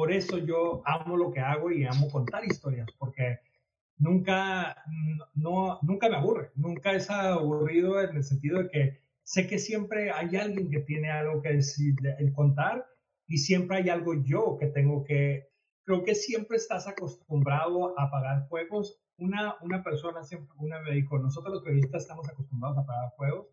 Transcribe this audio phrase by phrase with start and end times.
[0.00, 3.40] por eso yo amo lo que hago y amo contar historias, porque
[3.98, 4.82] nunca,
[5.34, 10.10] no, nunca me aburre, nunca es aburrido en el sentido de que sé que siempre
[10.10, 12.86] hay alguien que tiene algo que decir, el contar
[13.26, 15.50] y siempre hay algo yo que tengo que,
[15.84, 19.02] creo que siempre estás acostumbrado a pagar fuegos.
[19.18, 23.48] Una, una persona siempre, una me dijo, nosotros los periodistas estamos acostumbrados a pagar fuegos,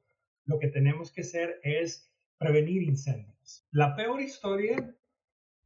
[0.45, 3.67] lo que tenemos que hacer es prevenir incendios.
[3.71, 4.95] La peor historia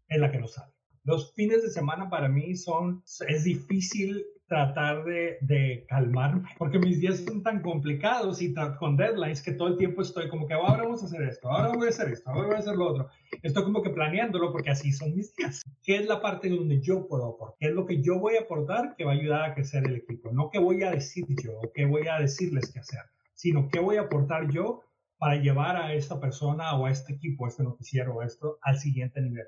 [0.07, 0.70] es la que no sale.
[1.04, 6.99] Los fines de semana para mí son, es difícil tratar de, de, calmarme, porque mis
[6.99, 10.84] días son tan complicados y con deadlines que todo el tiempo estoy como que ahora
[10.84, 13.09] vamos a hacer esto, ahora voy a hacer esto, ahora voy a hacer lo otro.
[13.41, 15.63] Estoy como que planeándolo porque así son mis días.
[15.81, 17.55] ¿Qué es la parte donde yo puedo aportar?
[17.59, 19.95] ¿Qué es lo que yo voy a aportar que va a ayudar a crecer el
[19.95, 20.31] equipo?
[20.33, 23.80] No qué voy a decir yo o qué voy a decirles que hacer, sino qué
[23.80, 24.81] voy a aportar yo
[25.17, 28.77] para llevar a esta persona o a este equipo, a este noticiero o esto al
[28.77, 29.45] siguiente nivel.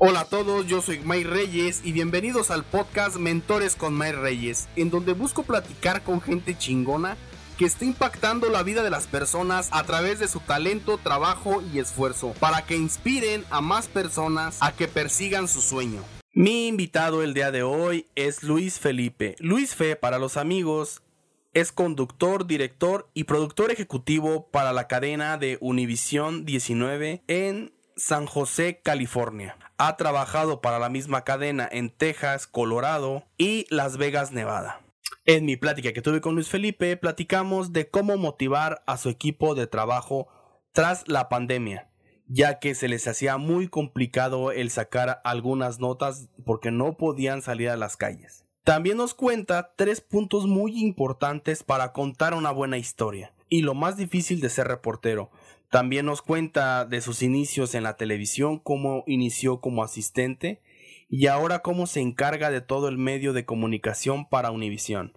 [0.00, 4.68] Hola a todos, yo soy May Reyes y bienvenidos al podcast Mentores con May Reyes,
[4.76, 7.16] en donde busco platicar con gente chingona
[7.58, 11.80] que está impactando la vida de las personas a través de su talento, trabajo y
[11.80, 16.04] esfuerzo, para que inspiren a más personas a que persigan su sueño.
[16.32, 19.34] Mi invitado el día de hoy es Luis Felipe.
[19.40, 21.02] Luis Fe, para los amigos,
[21.52, 28.80] es conductor, director y productor ejecutivo para la cadena de Univisión 19 en San José,
[28.82, 29.56] California.
[29.76, 34.80] Ha trabajado para la misma cadena en Texas, Colorado y Las Vegas, Nevada.
[35.24, 39.54] En mi plática que tuve con Luis Felipe, platicamos de cómo motivar a su equipo
[39.54, 40.28] de trabajo
[40.72, 41.90] tras la pandemia,
[42.26, 47.68] ya que se les hacía muy complicado el sacar algunas notas porque no podían salir
[47.68, 48.44] a las calles.
[48.64, 53.96] También nos cuenta tres puntos muy importantes para contar una buena historia y lo más
[53.96, 55.30] difícil de ser reportero,
[55.70, 60.62] también nos cuenta de sus inicios en la televisión, cómo inició como asistente
[61.08, 65.12] y ahora cómo se encarga de todo el medio de comunicación para Univisión.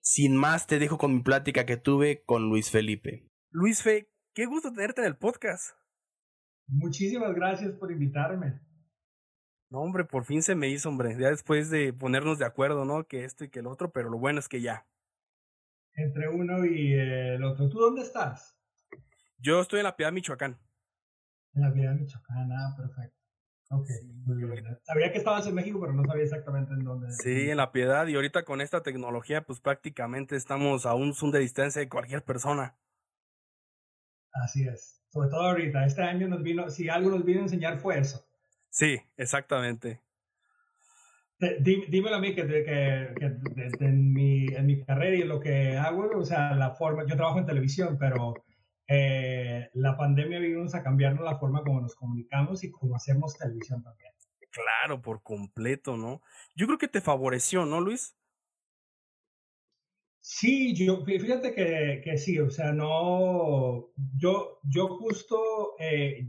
[0.00, 3.28] Sin más, te dejo con mi plática que tuve con Luis Felipe.
[3.50, 5.76] Luis Fe, qué gusto tenerte en el podcast.
[6.68, 8.60] Muchísimas gracias por invitarme.
[9.68, 11.16] No, hombre, por fin se me hizo, hombre.
[11.18, 13.04] Ya después de ponernos de acuerdo, ¿no?
[13.08, 14.86] Que esto y que el otro, pero lo bueno es que ya.
[15.94, 17.68] Entre uno y el otro.
[17.68, 18.56] ¿Tú dónde estás?
[19.38, 20.58] Yo estoy en la Piedad, Michoacán.
[21.54, 23.16] En la Piedad, Michoacán, ah, perfecto.
[23.70, 23.88] Ok,
[24.24, 24.78] muy bien.
[24.84, 27.10] Sabía que estabas en México, pero no sabía exactamente en dónde.
[27.10, 31.32] Sí, en la Piedad, y ahorita con esta tecnología, pues prácticamente estamos a un zoom
[31.32, 32.76] de distancia de cualquier persona.
[34.32, 35.02] Así es.
[35.08, 38.24] Sobre todo ahorita, este año nos vino, si algo nos vino a enseñar fue eso.
[38.70, 40.00] Sí, exactamente.
[41.60, 45.76] dímelo a mí que, que, que, en, mi, en mi carrera y en lo que
[45.76, 48.34] hago, o sea, la forma, yo trabajo en televisión, pero
[48.88, 53.82] eh, la pandemia vino a cambiarnos la forma como nos comunicamos y cómo hacemos televisión
[53.82, 54.12] también.
[54.50, 56.22] Claro, por completo, ¿no?
[56.54, 58.16] Yo creo que te favoreció, ¿no, Luis?
[60.20, 66.26] Sí, yo, fíjate que, que sí, o sea, no, yo, yo justo eh,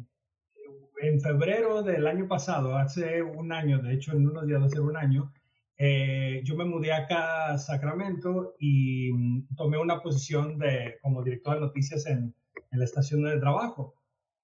[1.01, 4.69] en febrero del año pasado, hace un año, de hecho en unos días va a
[4.69, 5.31] ser un año,
[5.77, 11.55] eh, yo me mudé acá a Sacramento y mm, tomé una posición de, como director
[11.55, 12.35] de noticias en,
[12.71, 13.95] en la estación de trabajo.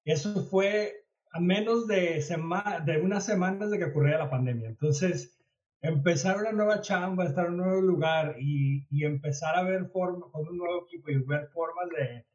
[0.06, 2.24] Eso fue a menos de,
[2.86, 4.70] de unas semanas de que ocurriera la pandemia.
[4.70, 5.40] Entonces,
[5.82, 10.30] empezar una nueva chamba, estar en un nuevo lugar y, y empezar a ver formas,
[10.32, 12.26] con un nuevo equipo y ver formas de,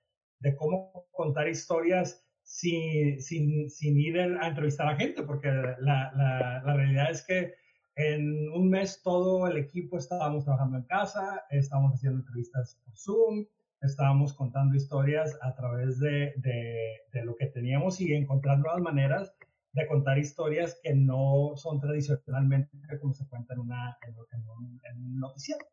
[0.41, 5.77] de cómo contar historias sin, sin, sin, ir a entrevistar a gente, porque la,
[6.15, 7.55] la, la, realidad es que
[7.95, 13.47] en un mes todo el equipo estábamos trabajando en casa, estábamos haciendo entrevistas por Zoom,
[13.81, 19.35] estábamos contando historias a través de, de, lo que teníamos y encontrar nuevas maneras
[19.73, 25.19] de contar historias que no son tradicionalmente como se cuenta en, una, en, un, en
[25.19, 25.67] noticiero.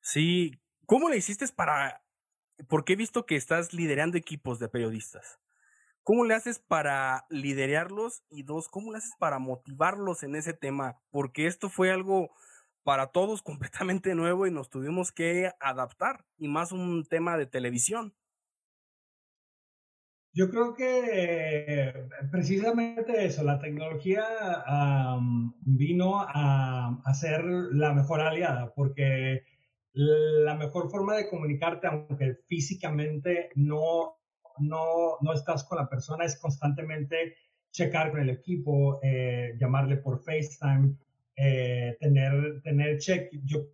[0.00, 2.02] Sí, ¿cómo le hiciste para...?
[2.68, 5.40] Porque he visto que estás liderando equipos de periodistas.
[6.02, 8.22] ¿Cómo le haces para liderarlos?
[8.30, 11.00] Y dos, ¿cómo le haces para motivarlos en ese tema?
[11.10, 12.30] Porque esto fue algo
[12.82, 18.14] para todos completamente nuevo y nos tuvimos que adaptar, y más un tema de televisión.
[20.32, 21.92] Yo creo que
[22.30, 24.22] precisamente eso, la tecnología
[25.62, 29.42] vino a, a, ser la mejor aliada, porque
[29.92, 34.18] la mejor forma de comunicarte, aunque físicamente no,
[34.58, 37.34] no, no estás con la persona, es constantemente
[37.72, 40.96] checar con el equipo, eh, llamarle por FaceTime,
[41.42, 43.30] eh, tener, tener check.
[43.44, 43.66] Yo,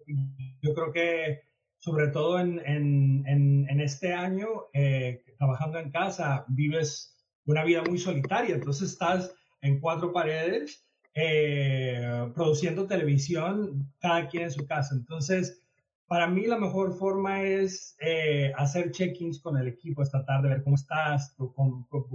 [0.62, 1.40] yo creo que
[1.78, 7.98] sobre todo en, en, en, este año, eh, trabajando en casa, vives una vida muy
[7.98, 10.84] solitaria, entonces estás en cuatro paredes,
[11.14, 14.94] eh, produciendo televisión, cada quien en su casa.
[14.94, 15.62] Entonces,
[16.06, 20.62] para mí la mejor forma es eh, hacer check-ins con el equipo esta tarde, ver
[20.62, 21.34] cómo estás,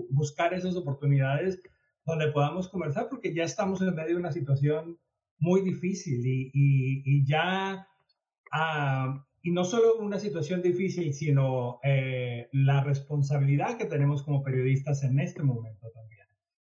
[0.09, 1.62] buscar esas oportunidades
[2.06, 4.98] donde podamos conversar, porque ya estamos en medio de una situación
[5.41, 7.88] muy difícil y, ya,
[8.53, 15.03] ah, y no solo una situación difícil, sino eh, la responsabilidad que tenemos como periodistas
[15.03, 16.27] en este momento también,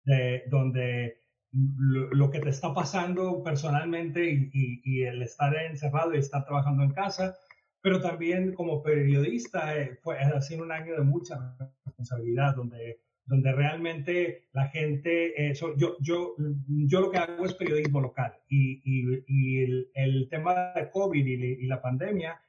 [0.05, 1.17] de, donde
[1.51, 7.37] lo, que te está pasando personalmente y, el estar encerrado y estar trabajando en casa,
[7.81, 11.57] pero también como periodista eh, fue, ha sido un año de mucha
[11.87, 16.35] responsabilidad, donde, donde realmente la gente, eso, yo, yo,
[16.67, 21.67] yo lo que hago es periodismo local y, y el, el, tema de COVID y,
[21.67, 22.41] la pandemia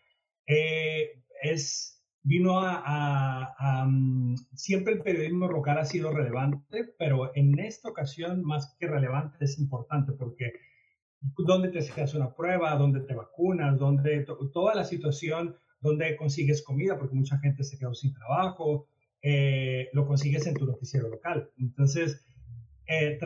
[0.48, 7.90] eh, es vino a, mm, siempre el periodismo local ha sido relevante, pero en esta
[7.90, 10.54] ocasión más que relevante es importante porque
[11.46, 16.98] dónde te haces una prueba, dónde te vacunas, dónde toda la situación, dónde consigues comida,
[16.98, 18.88] porque mucha gente se quedó sin trabajo,
[19.22, 21.50] eh, lo consigues en tu noticiero local.
[21.58, 22.26] Entonces,
[22.88, 23.18] eh,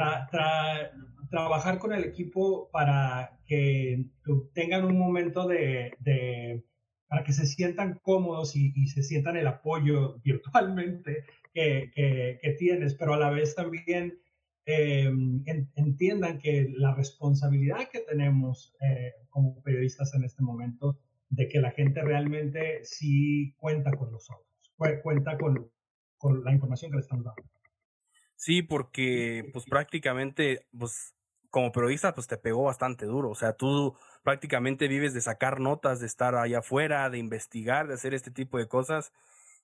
[1.30, 4.06] trabajar con el equipo para que
[4.54, 6.64] tengan un momento de
[7.08, 13.20] para que se sientan cómodos y, se sientan el apoyo virtualmente que, tienes, pero a
[13.20, 14.18] la vez también
[14.66, 15.12] eh,
[15.76, 18.76] entiendan que la responsabilidad que tenemos
[19.30, 20.98] como periodistas en este momento
[21.30, 24.48] de que la gente realmente sí cuenta con nosotros,
[25.04, 25.70] cuenta con,
[26.32, 27.44] la información que le estamos dando.
[28.36, 31.16] Sí, porque pues prácticamente, pues
[31.50, 33.30] como periodista, pues te pegó bastante duro.
[33.30, 37.94] O sea, tú prácticamente vives de sacar notas, de estar allá afuera, de investigar, de
[37.94, 39.14] hacer este tipo de cosas.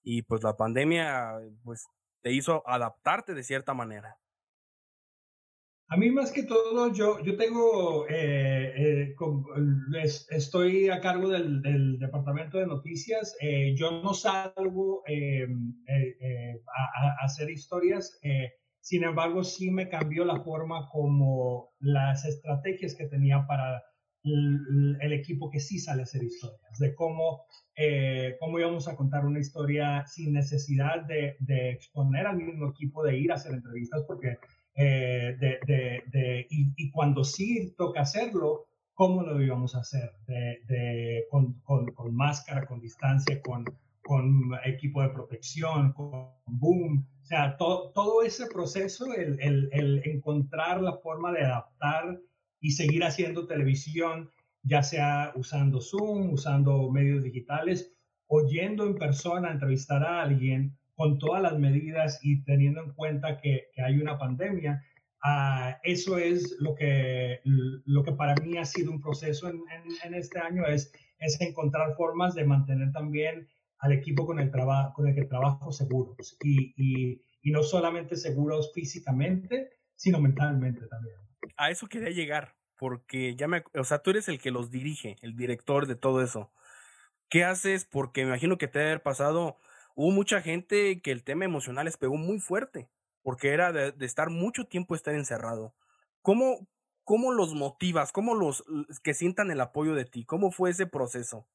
[0.04, 1.88] Y pues la pandemia, pues
[2.22, 4.18] te hizo adaptarte de cierta manera.
[5.92, 9.16] A mí más que todo, yo, yo tengo, eh, eh,
[10.30, 13.36] estoy a cargo del, departamento de noticias.
[13.42, 18.20] Eh, yo no salgo a, hacer historias.
[18.82, 23.82] sin embargo, sí me cambió la forma como las estrategias que tenía para
[24.24, 27.46] el, equipo que sí sale a hacer historias, de cómo,
[27.76, 31.38] eh, cómo íbamos a contar una historia sin necesidad de,
[31.72, 34.38] exponer al mismo equipo, de ir a hacer entrevistas, porque
[34.82, 41.60] eh, de, de, y, cuando sí toca hacerlo, cómo lo íbamos a hacer, de, con,
[41.66, 43.66] con, con, máscara, con distancia, con,
[44.02, 50.82] con equipo de protección, con boom, o sea, todo ese proceso, el, el, el encontrar
[50.82, 52.18] la forma de adaptar
[52.62, 54.32] y seguir haciendo televisión,
[54.64, 57.94] ya sea usando Zoom, usando medios digitales,
[58.28, 63.38] o yendo en persona entrevistar a alguien con todas las medidas y teniendo en cuenta
[63.38, 64.84] que, hay una pandemia.
[65.24, 69.62] Ah, eso es lo que, lo que para mí ha sido un proceso en,
[70.04, 73.48] en, este año, es, es encontrar formas de mantener también
[73.78, 78.18] al equipo con el, trabajo con el que trabajo seguros y, y, y no solamente
[78.18, 81.16] seguros físicamente, sino mentalmente también
[81.60, 85.18] a eso quería llegar, porque ya me, o sea, tú eres el que los dirige,
[85.22, 86.52] el director de todo eso.
[87.30, 87.86] ¿Qué haces?
[87.86, 89.58] Porque me imagino que te debe haber pasado,
[90.00, 92.90] hubo mucha gente que el tema emocional les pegó muy fuerte,
[93.22, 95.76] porque era de, estar mucho tiempo estar encerrado.
[96.22, 96.66] ¿Cómo,
[97.04, 98.14] ¿Cómo los motivas?
[98.14, 98.64] ¿Cómo los
[99.04, 100.24] que sientan el apoyo de ti?
[100.24, 101.50] ¿Cómo fue ese proceso?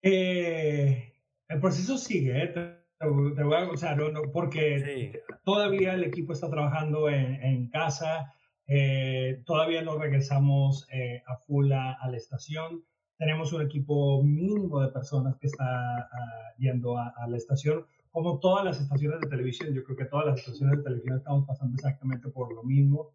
[0.00, 1.12] Eh,
[1.48, 2.54] el proceso sigue, ¿eh?
[3.00, 8.32] o sea, no, porque todavía el equipo está trabajando en, casa,
[8.66, 12.82] eh, todavía no regresamos eh, a full a, la estación.
[13.18, 18.64] Tenemos un equipo mínimo de personas que está ah, yendo a, la estación, como todas
[18.64, 19.74] las estaciones de televisión.
[19.74, 23.12] Yo creo que todas las estaciones de televisión estamos pasando exactamente por lo mismo.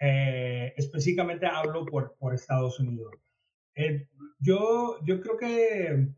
[0.00, 3.12] Eh, específicamente hablo por, por Estados Unidos.
[4.40, 6.14] yo, yo creo que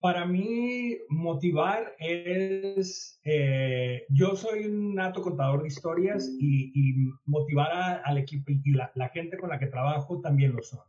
[0.00, 6.94] para mí, motivar es, eh, yo soy un nato contador de historias y,
[7.26, 10.80] motivar al equipo y la, gente con la que trabajo también lo son.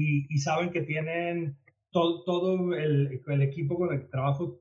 [0.00, 1.56] Y, saben que tienen
[1.90, 4.60] todo, todo el, el, equipo con el que trabajo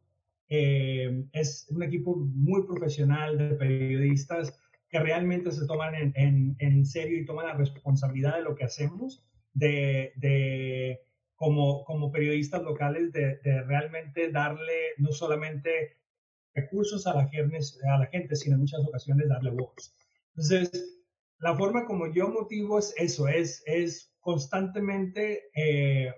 [0.49, 7.19] eh, es un equipo muy profesional de periodistas que realmente se toman en, en, serio
[7.19, 11.01] y toman la responsabilidad de lo que hacemos, de, de
[11.35, 15.97] como, como periodistas locales de, realmente darle no solamente
[16.55, 17.29] recursos a la,
[17.93, 19.93] a la gente, sino en muchas ocasiones darle voz.
[20.29, 20.96] Entonces,
[21.39, 26.11] la forma como yo motivo es eso, es, es constantemente eh,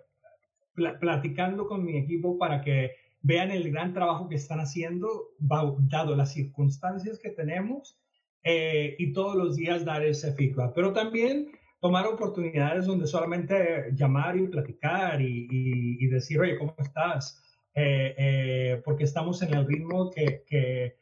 [0.99, 5.09] platicando con mi equipo para que vean el gran trabajo que están haciendo,
[5.39, 7.99] dado las circunstancias que tenemos
[8.43, 10.73] eh, y todos los días dar ese feedback.
[10.73, 17.43] Pero también tomar oportunidades donde solamente llamar y platicar y, decir, oye, ¿cómo estás?
[17.75, 20.98] Eh, porque estamos en el ritmo que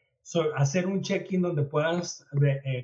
[0.56, 2.26] hacer un check-in donde puedas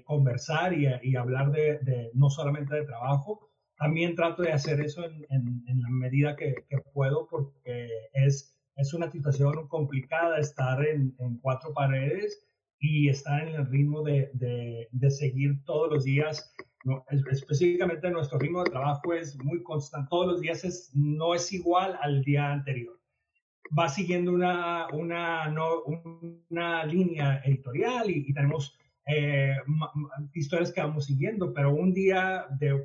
[0.05, 3.51] conversar y, hablar de, no solamente de trabajo.
[3.77, 8.95] También trato de hacer eso en, en, la medida que, que, puedo porque es, es
[8.95, 12.47] una situación complicada estar en, cuatro paredes
[12.79, 14.31] y estar en el ritmo de,
[14.91, 16.55] de, seguir todos los días.
[16.85, 21.51] No, específicamente nuestro ritmo de trabajo es muy constante, todos los días es, no es
[21.53, 22.99] igual al día anterior.
[23.77, 25.83] Va siguiendo una, una, no,
[26.51, 29.57] una línea editorial y, tenemos eh,
[30.35, 32.85] historias que vamos siguiendo, pero un día de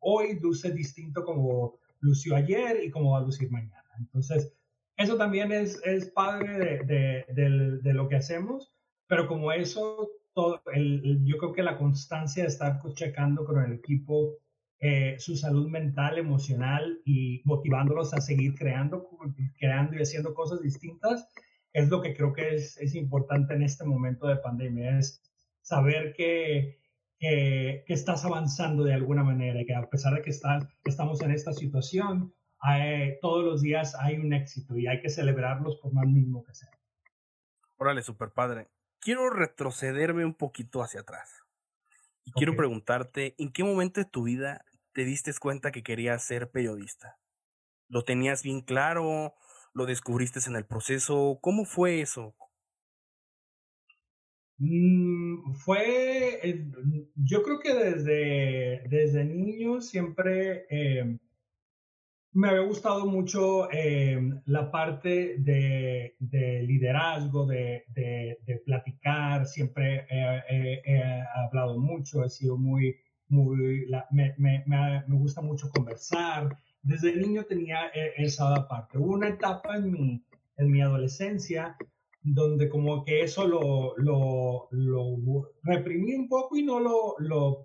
[0.00, 3.84] hoy luce distinto como lució ayer y como va a lucir mañana.
[3.98, 4.52] Entonces,
[4.96, 8.72] eso también es, es padre de, de, de lo que hacemos
[9.12, 13.74] pero como eso, todo el, yo creo que la constancia de estar checando con el
[13.74, 14.38] equipo
[14.82, 19.08] eh, su salud mental, emocional y motivándolos a seguir creando,
[19.58, 21.26] creando y haciendo cosas distintas,
[21.72, 25.22] es lo que creo que es, es importante en este momento de pandemia, es
[25.62, 26.80] saber que,
[27.18, 31.30] que, estás avanzando de alguna manera y que a pesar de que estás, estamos en
[31.30, 32.34] esta situación,
[33.22, 36.70] todos los días hay un éxito y hay que celebrarlos por más mismo que sea.
[37.78, 38.68] Órale, super padre
[39.02, 41.42] quiero retrocederme un poquito hacia atrás.
[42.24, 46.50] Y quiero preguntarte, ¿en qué momento de tu vida te diste cuenta que querías ser
[46.50, 47.18] periodista?
[47.88, 49.34] ¿Lo tenías bien claro?
[49.74, 51.38] ¿Lo descubriste en el proceso?
[51.40, 52.34] ¿Cómo fue eso?
[54.58, 56.66] Mm, fue,
[57.16, 61.18] yo creo que desde, desde niño siempre em,
[62.32, 66.14] me había gustado mucho eh, la parte de,
[66.66, 67.84] liderazgo, de,
[68.64, 72.96] platicar, siempre he hablado mucho, he sido muy,
[73.32, 76.56] muy, me, me, me, gusta mucho conversar.
[76.82, 78.98] Desde niño tenía e, esa parte.
[78.98, 80.24] Hubo una etapa en mi,
[80.58, 81.76] en mi adolescencia
[82.22, 87.64] donde como que eso lo, lo, lo reprimí un poco y no lo, lo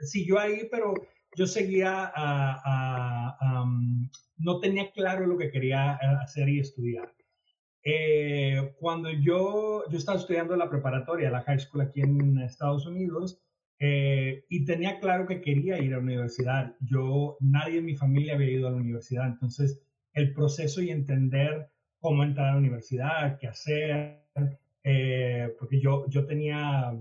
[0.00, 0.94] siguió ahí, pero
[1.36, 3.64] yo seguía a,
[4.38, 7.12] no tenía claro lo que quería eh, hacer y estudiar.
[7.84, 13.42] Eh, cuando yo, yo estaba estudiando la preparatoria, la high school aquí en Estados Unidos,
[13.86, 16.74] eh, y tenía claro que quería ir a la universidad.
[16.80, 19.78] Yo, nadie en mi familia había ido a la universidad, entonces
[20.14, 24.24] el proceso y entender cómo entrar a la universidad, qué hacer,
[25.58, 26.96] porque yo, yo tenía,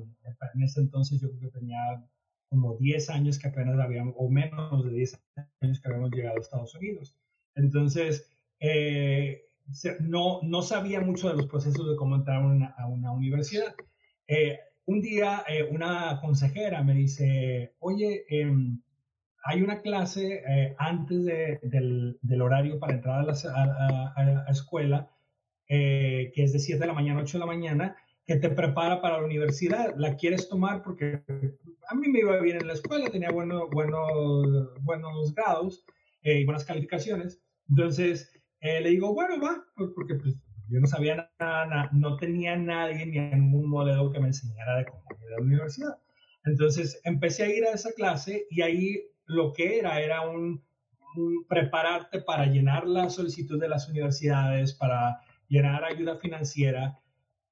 [0.56, 2.04] en ese entonces yo creo que tenía
[2.50, 5.22] como 10 años que apenas habíamos, o menos de 10
[5.62, 7.18] años que habíamos llegado a Estados Unidos.
[7.56, 9.46] Entonces, eh,
[10.02, 12.44] no, no sabía mucho de los procesos de cómo entrar
[12.78, 13.74] a una, universidad.
[14.28, 18.82] Eh, un día eh, una consejera me dice, oye, em,
[19.46, 20.42] hay una clase
[20.78, 25.12] antes del, horario para entrar a la escuela,
[25.68, 29.02] que es de 7 de la mañana a 8 de la mañana, que te prepara
[29.02, 29.94] para la universidad.
[29.98, 30.82] ¿La quieres tomar?
[30.82, 31.24] Porque
[31.88, 35.86] a mí me iba bien en la escuela, tenía bueno, bueno, buenos grados
[36.22, 37.42] eh, y buenas calificaciones.
[37.70, 39.64] Entonces eh, le digo, bueno, va,
[39.96, 40.36] porque pues,
[40.70, 45.04] yo no sabía nada, no tenía nadie ni ningún modelo que me enseñara de cómo
[45.22, 45.98] ir a la universidad.
[46.46, 50.64] Entonces empecé a ir a esa clase y ahí lo que era era un,
[51.16, 57.00] un prepararte para llenar la solicitud de las universidades, para llenar ayuda financiera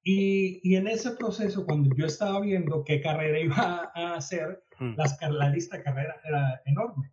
[0.03, 4.95] y, en ese proceso, cuando yo estaba viendo qué carrera iba a hacer, mm.
[4.97, 7.11] las, la lista de carreras era enorme.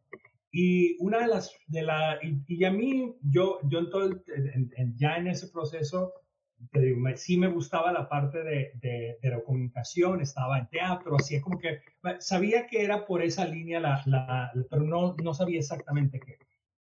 [0.60, 4.10] Y una de las, de la, y, a mí, yo, yo en todo
[4.96, 6.14] ya en ese proceso,
[6.72, 11.14] te digo, sí me gustaba la parte de, de, de, la comunicación, estaba en teatro,
[11.14, 11.78] así como que
[12.18, 16.38] sabía que era por esa línea, la, la, pero no, no sabía exactamente qué.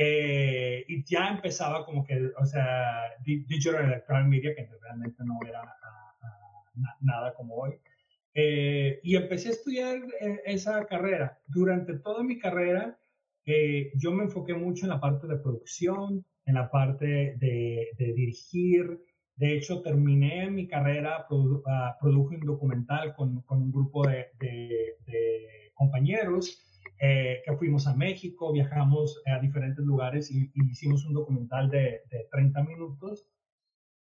[0.00, 5.62] Eh, y ya empezaba como que, o sea, Digital Electronic Media, que realmente no era
[7.00, 7.80] nada como hoy.
[8.34, 10.00] y empecé a estudiar
[10.44, 11.38] esa carrera.
[11.48, 12.96] Durante toda mi carrera,
[13.94, 19.00] yo me enfoqué mucho en la parte de producción, en la parte de, dirigir.
[19.36, 21.26] De hecho, terminé mi carrera,
[21.66, 24.32] ah, produje un documental con, un grupo de,
[25.74, 26.67] compañeros
[27.00, 32.62] eh, que fuimos a México, viajamos a diferentes lugares y, hicimos un documental de, 30
[32.64, 33.26] minutos.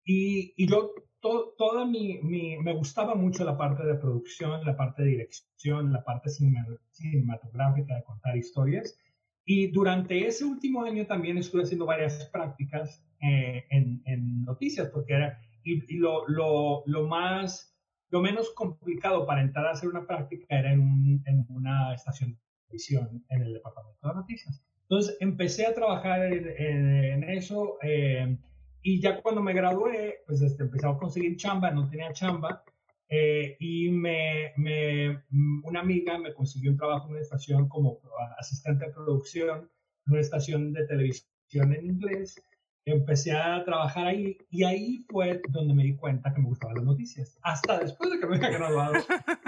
[0.04, 5.92] Y, yo, toda mi, me gustaba mucho la parte de producción, la parte de dirección,
[5.92, 8.97] la parte cinematográfica de contar historias.
[9.44, 15.40] Y durante ese último año también estuve haciendo varias prácticas eh, en, noticias, porque era,
[15.64, 17.75] y, lo, lo, lo, más,
[18.11, 23.25] lo menos complicado para entrar a hacer una práctica era en, en una estación televisión
[23.30, 24.62] en el departamento de noticias.
[24.82, 28.38] Entonces empecé a trabajar en, eso eh,
[28.82, 32.62] y ya cuando me gradué, pues este, empecé a conseguir chamba, no tenía chamba
[33.10, 35.25] eh, y me, me,
[35.64, 38.00] una amiga me consiguió un trabajo en una estación como
[38.38, 39.70] asistente de producción,
[40.06, 42.42] en una estación de televisión en inglés.
[42.90, 46.85] Empecé a trabajar ahí y ahí fue donde me di cuenta que me gustaban las
[46.85, 47.38] noticias.
[47.42, 48.95] Hasta después de que me había graduado,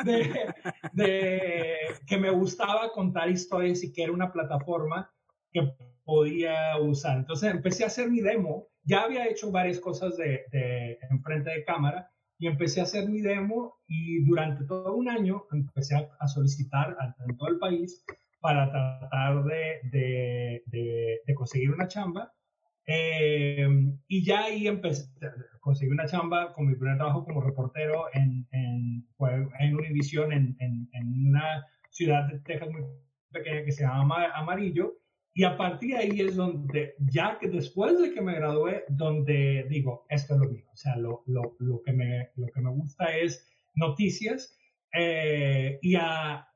[0.05, 0.55] de,
[0.93, 5.11] de que me gustaba contar historias y que era una plataforma
[5.53, 5.73] que
[6.05, 7.19] podía usar.
[7.19, 8.69] Entonces empecé a hacer mi demo.
[8.85, 13.21] Ya había hecho varias cosas de, de enfrente de cámara, y empecé a hacer mi
[13.21, 16.97] demo y durante todo un año empecé a, solicitar
[17.29, 18.03] en todo el país
[18.41, 22.33] para tratar de, de, conseguir una chamba.
[22.87, 23.69] Eh,
[24.09, 25.09] y ya ahí empecé,
[25.61, 29.07] conseguir una chamba con mi primer trabajo como reportero en, en,
[29.61, 32.83] en Univision en, en, en una ciudad de Texas muy
[33.31, 34.97] pequeña que se llama Amarillo.
[35.33, 39.65] Y a partir de ahí es donde, ya que después de que me gradué, donde
[39.69, 40.65] digo, esto es lo mío.
[40.73, 44.59] O sea, lo, lo, lo que, me, lo que me gusta es noticias.
[44.93, 46.49] Eh, y a,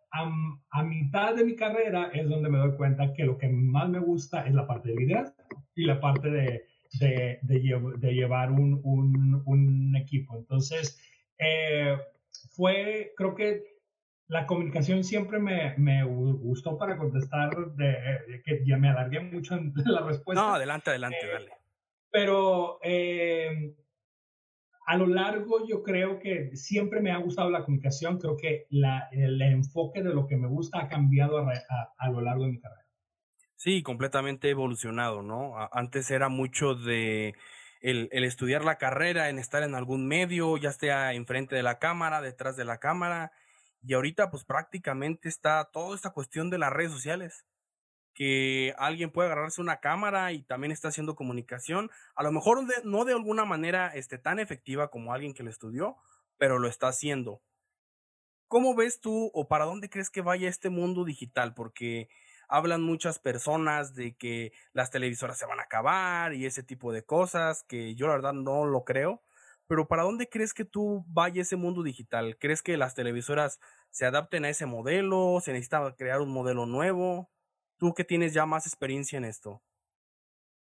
[0.70, 4.00] a, mitad de mi carrera es donde me doy cuenta que lo que más me
[4.00, 5.43] gusta es la parte de liderazgo
[5.74, 6.64] y la parte de,
[7.00, 10.36] de, de, llevar un, un, un, equipo.
[10.36, 11.00] Entonces,
[11.38, 11.96] eh,
[12.52, 13.62] fue, creo que
[14.28, 19.72] la comunicación siempre me, me, gustó para contestar, de, que ya me alargué mucho en
[19.84, 20.42] la respuesta.
[20.42, 21.50] No, adelante, adelante, eh, dale.
[22.10, 23.74] Pero eh,
[24.86, 29.08] a lo largo yo creo que siempre me ha gustado la comunicación, creo que la,
[29.12, 31.52] el enfoque de lo que me gusta ha cambiado a,
[31.98, 32.83] a, lo largo de mi carrera.
[33.64, 35.54] Sí, completamente evolucionado, ¿no?
[35.72, 37.34] Antes era mucho de
[37.80, 42.20] el, estudiar la carrera, en estar en algún medio, ya sea enfrente de la cámara,
[42.20, 43.32] detrás de la cámara,
[43.82, 47.46] y ahorita pues prácticamente está toda esta cuestión de las redes sociales,
[48.12, 53.06] que alguien puede agarrarse una cámara y también está haciendo comunicación, a lo mejor no
[53.06, 55.96] de alguna manera este, tan efectiva como alguien que lo estudió,
[56.36, 57.40] pero lo está haciendo.
[58.46, 61.54] ¿Cómo ves tú o para dónde crees que vaya este mundo digital?
[61.54, 62.10] Porque
[62.56, 67.02] hablan muchas personas de que las televisoras se van a acabar y ese tipo de
[67.02, 69.22] cosas, que yo la verdad no lo creo.
[69.66, 72.36] Pero ¿para dónde crees que tú vaya ese mundo digital?
[72.38, 75.40] ¿Crees que las televisoras se adapten a ese modelo?
[75.40, 77.30] ¿Se necesita crear un modelo nuevo?
[77.78, 79.62] Tú que tienes ya más experiencia en esto.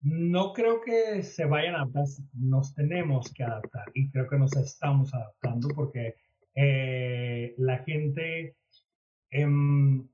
[0.02, 4.56] No creo que se vayan a adaptar, nos tenemos que adaptar y creo que nos
[4.58, 6.16] estamos adaptando porque
[6.56, 8.58] eh, la gente...
[9.30, 10.08] Em,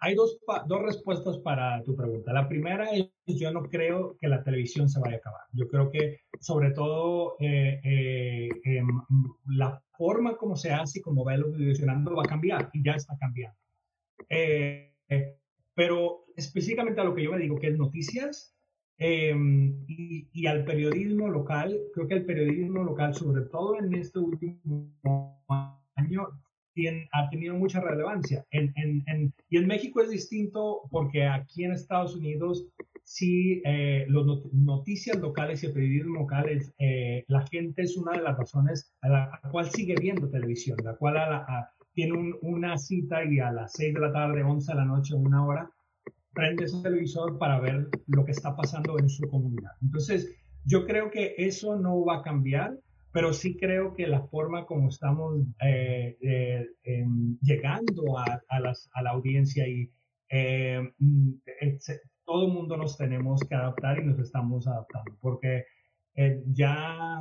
[0.00, 2.32] hay dos, dos respuestas para tu pregunta.
[2.32, 5.42] La primera es, yo no creo que la televisión se vaya a acabar.
[5.52, 8.88] Yo creo que sobre todo eh, eh, em,
[9.46, 13.14] la forma como se hace y como va evolucionando va a cambiar y ya está
[13.18, 13.58] cambiando.
[14.30, 14.94] Eh,
[15.74, 18.56] pero específicamente a lo que yo me digo, que es noticias
[18.96, 24.18] em, y, y, al periodismo local, creo que el periodismo local, sobre todo en este
[24.18, 24.94] último
[25.94, 26.28] año,
[26.88, 28.44] ha tenido mucha relevancia.
[28.50, 28.72] En,
[29.48, 32.66] y en México es distinto porque aquí en Estados Unidos
[33.04, 36.46] sí, eh, las noticias locales y el periodismo local,
[36.78, 40.94] eh, la gente es una de las razones a la cual sigue viendo televisión, la
[40.94, 41.16] cual
[41.92, 45.44] tiene una cita y a las 6 de la tarde, 11 de la noche, una
[45.44, 45.70] hora,
[46.32, 49.72] prende ese televisor para ver lo que está pasando en su comunidad.
[49.82, 50.32] Entonces,
[50.64, 52.78] yo creo que eso no va a cambiar
[53.12, 58.88] pero sí creo que la forma como estamos eh, eh, em, llegando a, a, las,
[58.94, 59.90] a, la audiencia y
[60.28, 61.32] eh, mm,
[62.24, 65.64] todo el mundo nos tenemos que adaptar y nos estamos adaptando, porque
[66.46, 67.20] ya,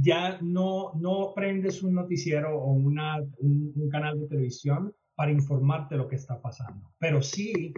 [0.00, 5.96] ya no, no prendes un noticiero o una, un, un, canal de televisión para informarte
[5.96, 7.74] lo que está pasando, pero sí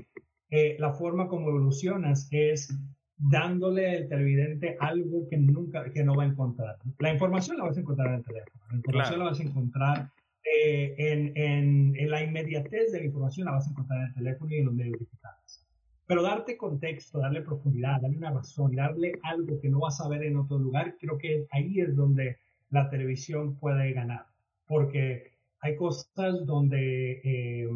[0.78, 2.72] la forma como evolucionas es
[3.18, 6.76] dándole al televidente algo que nunca, que no va a encontrar.
[6.98, 10.10] La información la vas a encontrar en el teléfono, la información la vas a encontrar
[10.44, 14.14] eh, en, en, en, la inmediatez de la información la vas a encontrar en el
[14.14, 15.66] teléfono y en los medios digitales.
[16.06, 20.22] Pero darte contexto, darle profundidad, darle una razón, darle algo que no vas a ver
[20.22, 22.38] en otro lugar, creo que ahí es donde
[22.70, 24.24] la televisión puede ganar.
[24.66, 27.68] Porque hay cosas donde eh,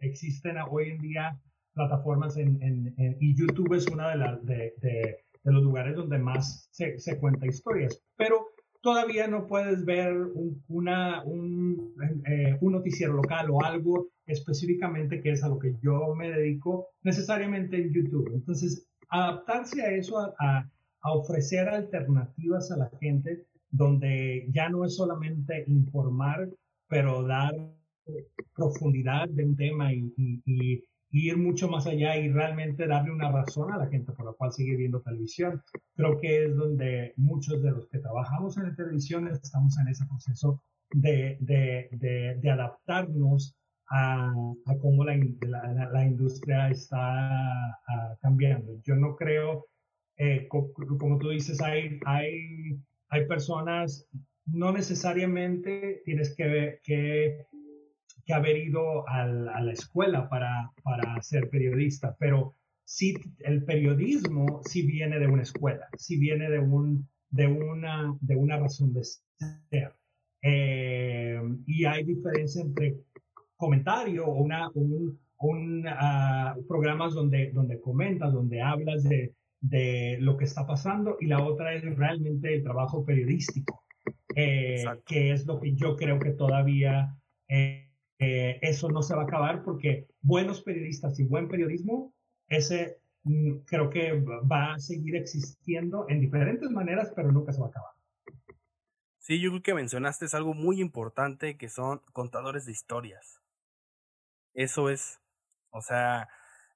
[0.00, 1.38] existen hoy en día
[1.78, 8.02] plataformas y YouTube es una de, los lugares donde más se, se, cuenta historias.
[8.16, 8.48] Pero
[8.80, 10.16] todavía no puedes ver eh,
[12.60, 17.76] un, noticiero local o algo específicamente que es a lo que yo me dedico necesariamente
[17.76, 18.30] en YouTube.
[18.34, 20.70] Entonces, adaptarse a eso, a,
[21.10, 26.50] ofrecer alternativas a la gente donde ya no es solamente informar,
[26.88, 27.54] pero dar
[28.54, 33.78] profundidad de un tema y, ir mucho más allá y realmente darle una razón a
[33.78, 35.62] la gente por la cual sigue viendo televisión.
[35.94, 40.06] Creo que es donde muchos de los que trabajamos en la televisión estamos en ese
[40.06, 43.56] proceso de, de, de, adaptarnos
[43.90, 44.30] a,
[44.66, 47.78] a cómo la, la, la, industria está
[48.20, 48.80] cambiando.
[48.84, 49.66] Yo no creo,
[50.16, 52.78] eh, como, tú dices, hay, hay
[53.10, 54.06] hay personas,
[54.46, 57.46] no necesariamente tienes que, que,
[58.28, 64.82] que haber ido a la escuela para, para ser periodista, pero sí el periodismo sí
[64.82, 69.94] viene de una escuela, sí viene de, un, de, una, de una razón de ser.
[70.42, 72.98] Eh, y hay diferencia entre
[73.56, 80.36] comentario o una, un, un uh, programas donde, donde comentas, donde hablas de, de lo
[80.36, 83.84] que está pasando y la otra es realmente el trabajo periodístico,
[84.36, 87.16] eh, que es lo que yo creo que todavía
[87.48, 87.87] eh,
[88.18, 92.12] eh, eso no se va a acabar porque buenos periodistas y buen periodismo,
[92.48, 97.66] ese mm, creo que va a seguir existiendo en diferentes maneras, pero nunca se va
[97.66, 97.92] a acabar.
[99.18, 103.42] Sí, yo creo que mencionaste es algo muy importante que son contadores de historias.
[104.54, 105.20] Eso es,
[105.70, 106.28] o sea,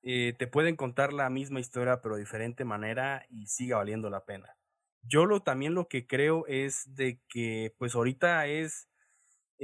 [0.02, 4.24] eh, te pueden contar la misma historia pero de diferente manera y siga valiendo la
[4.24, 4.54] pena.
[5.02, 8.88] Yo lo, también lo que creo es de que pues ahorita es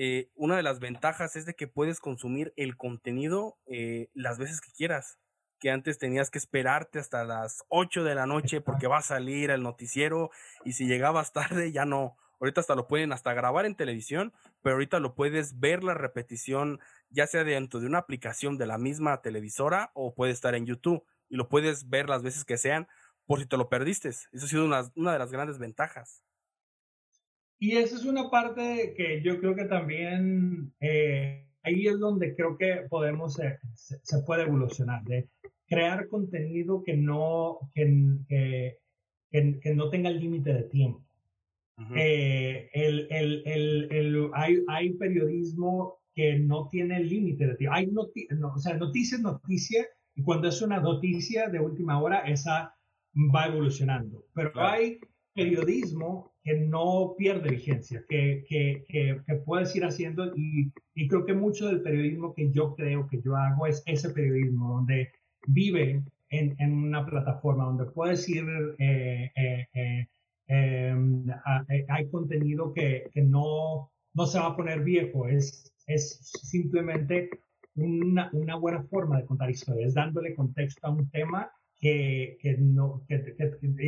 [0.00, 4.60] eh, una de las ventajas es de que puedes consumir el contenido eh, las veces
[4.60, 5.18] que quieras.
[5.58, 9.50] Que antes tenías que esperarte hasta las 8 de la noche porque va a salir
[9.50, 10.30] el noticiero
[10.64, 12.16] y si llegabas tarde ya no.
[12.38, 14.32] Ahorita hasta lo pueden hasta grabar en televisión,
[14.62, 16.78] pero ahorita lo puedes ver la repetición
[17.10, 21.02] ya sea dentro de una aplicación de la misma televisora o puede estar en YouTube
[21.28, 22.86] y lo puedes ver las veces que sean
[23.26, 24.10] por si te lo perdiste.
[24.10, 26.22] Eso ha sido una, una de las grandes ventajas.
[27.58, 32.56] Y esa es una parte que yo creo que también eh, ahí es donde creo
[32.56, 35.28] que podemos, eh, se, puede evolucionar, de
[35.66, 41.04] crear contenido que no, que, que, que, no tenga límite de tiempo.
[41.94, 47.76] Eh, el, el, el, hay, hay periodismo que no tiene límite de tiempo.
[47.76, 48.08] Hay no,
[48.54, 52.74] o sea, noticia es noticia y cuando es una noticia de última hora, esa
[53.14, 54.24] va evolucionando.
[54.34, 54.98] Pero hay
[55.38, 61.32] periodismo que no pierde vigencia, que, que, que, puedes ir haciendo y, y, creo que
[61.32, 65.12] mucho del periodismo que yo creo que yo hago es ese periodismo donde
[65.46, 68.44] vive en, en una plataforma donde puedes ir,
[68.78, 70.06] eh, eh, eh,
[70.48, 71.24] em,
[71.88, 77.30] hay contenido que, que no, no se va a poner viejo, es, es simplemente
[77.76, 81.48] una, una, buena forma de contar historias, dándole contexto a un tema
[81.78, 83.36] que, que no, que,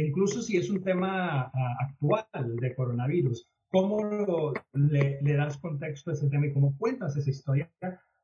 [0.07, 1.50] incluso si es un tema
[1.81, 7.70] actual de coronavirus, ¿cómo le, das contexto a ese tema y cómo cuentas esa historia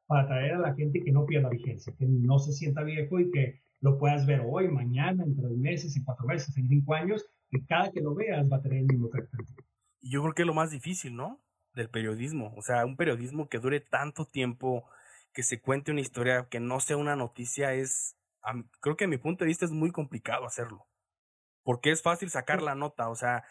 [0.07, 3.31] para atraer a la gente que no pierda vigencia, que no se sienta viejo y
[3.31, 7.27] que lo puedas ver hoy, mañana, en tres meses, en cuatro meses, en cinco años,
[7.51, 9.39] y cada que lo veas va a tener el mismo efecto.
[10.01, 11.41] Yo creo que es lo más difícil, ¿no?
[11.77, 12.53] del periodismo.
[12.57, 14.89] O sea, un periodismo que dure tanto tiempo,
[15.33, 18.17] que se cuente una historia, que no sea una noticia, es,
[18.81, 20.87] creo que a mi punto de vista es muy complicado hacerlo.
[21.63, 23.45] Porque es fácil sacar la nota, o sea,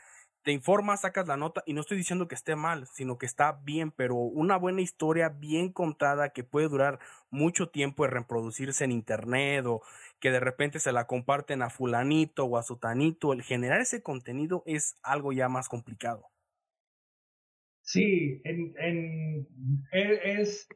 [0.46, 3.54] te informas, sacas la nota y no estoy diciendo que esté mal, sino que está
[3.64, 7.00] bien, pero una buena historia bien contada que puede durar
[7.32, 9.82] mucho tiempo en reproducirse en internet o
[10.20, 14.62] que de repente se la comparten a fulanito o a sutanito, el generar ese contenido
[14.68, 16.28] es algo ya más complicado.
[17.82, 19.48] Sí, en, en,
[19.92, 20.68] e, es,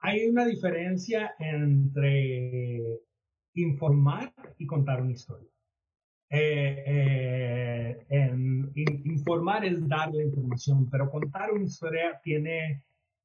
[0.00, 3.00] hay una diferencia entre
[3.56, 5.48] informar y contar una historia.
[6.28, 12.82] Eh, eh, en, informar es dar la información, pero contar una historia tiene,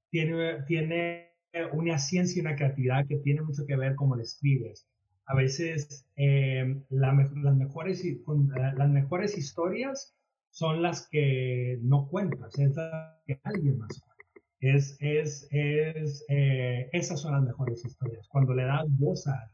[0.10, 1.32] tiene, tiene
[1.74, 4.88] una ciencia y una creatividad que tiene mucho que ver cómo la escribes.
[5.26, 7.14] A veces eh, las,
[7.56, 8.04] mejores,
[8.78, 10.16] las mejores historias
[10.50, 14.12] son las que no cuentas, es las que alguien más cuenta.
[14.60, 18.28] Es, es, es, eh, esas son las mejores historias.
[18.28, 19.52] Cuando le das voz a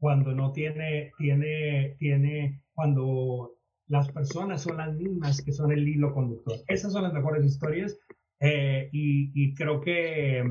[0.00, 3.52] cuando no tiene, tiene, tiene, cuando
[3.86, 6.56] las personas son las mismas que son el hilo conductor.
[6.66, 7.98] Esas son las mejores historias
[8.40, 10.42] eh, y, creo que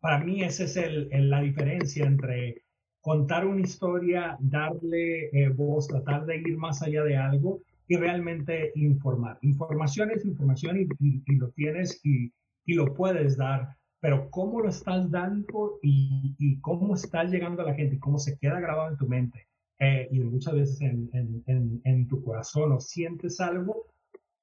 [0.00, 2.62] para mí esa es el, la diferencia entre
[3.02, 8.72] contar una historia, darle eh, voz, tratar de ir más allá de algo y realmente
[8.76, 9.38] informar.
[9.42, 12.32] Información es información y, lo tienes y,
[12.66, 17.94] lo puedes dar, pero cómo lo estás dando y, cómo estás llegando a la gente
[17.94, 22.06] y cómo se queda grabado en tu mente eh, y muchas veces en, en, en,
[22.06, 23.86] tu corazón o sientes algo,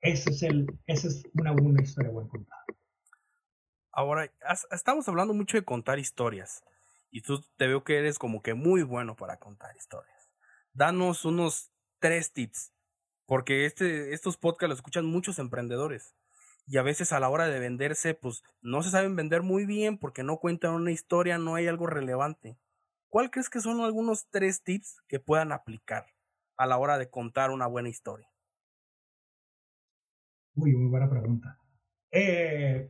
[0.01, 2.65] ese es el, esa es una buena historia buen contada.
[3.91, 4.33] Ahora,
[4.71, 6.63] estamos hablando mucho de contar historias
[7.11, 10.31] y tú te veo que eres como que muy bueno para contar historias.
[10.73, 11.69] Danos unos
[11.99, 12.73] tres tips
[13.27, 16.15] porque este, estos podcasts los escuchan muchos emprendedores.
[16.71, 19.97] Y a veces a la hora de venderse, pues no se saben vender muy bien
[19.97, 22.57] porque no cuentan una historia, no hay algo relevante.
[23.09, 26.05] ¿Cuál crees que son algunos tres tips que puedan aplicar
[26.55, 28.29] a la hora de contar una buena historia?
[30.55, 31.59] Uy, muy buena pregunta.
[32.09, 32.89] Eh,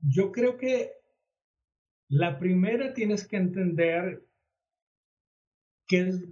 [0.00, 0.90] yo creo que
[2.08, 4.26] la primera tienes que entender
[5.86, 6.24] qué es,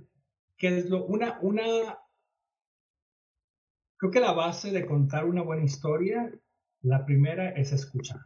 [0.57, 2.01] qué es lo, una, una,
[3.99, 6.33] Creo que la base de contar una buena historia,
[6.83, 8.21] la primera es escuchar.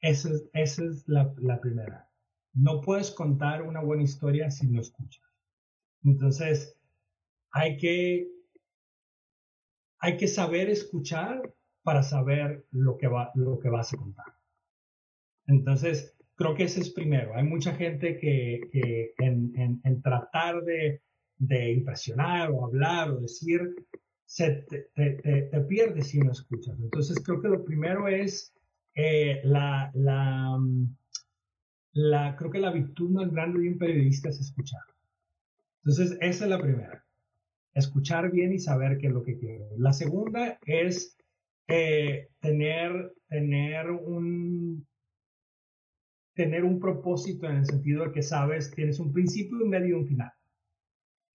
[0.00, 2.08] Esa es, la, primera.
[2.52, 5.24] No puedes contar una buena historia si no escuchas.
[6.04, 6.78] Entonces,
[7.50, 8.28] hay que,
[9.98, 14.34] hay que saber escuchar para saber lo que, va, lo que vas a contar.
[15.46, 17.34] Entonces, creo que ese es primero.
[17.34, 21.02] Hay mucha gente que, en, tratar de
[21.38, 23.60] de impresionar o hablar o decir,
[24.26, 26.78] se te, pierdes si no escuchas.
[26.80, 28.52] Entonces creo que lo primero es
[28.94, 30.58] eh, la, la,
[31.92, 34.82] la, creo que la virtud más grande de un periodista es escuchar.
[35.84, 37.04] Entonces esa es la primera,
[37.74, 39.68] escuchar bien y saber qué es lo que quiero.
[39.78, 41.16] La segunda es
[41.68, 44.86] eh, tener, tener un
[46.34, 50.00] tener un propósito en el sentido de que sabes, tienes un principio, un medio y
[50.00, 50.30] un final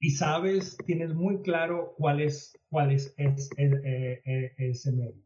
[0.02, 2.60] y sabes, tienes muy claro cuál es,
[3.18, 5.24] es, eh, eh, ese medio.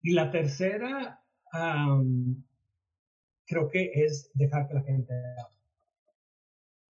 [0.00, 1.22] Y la tercera,
[3.46, 5.14] creo que es dejar que la gente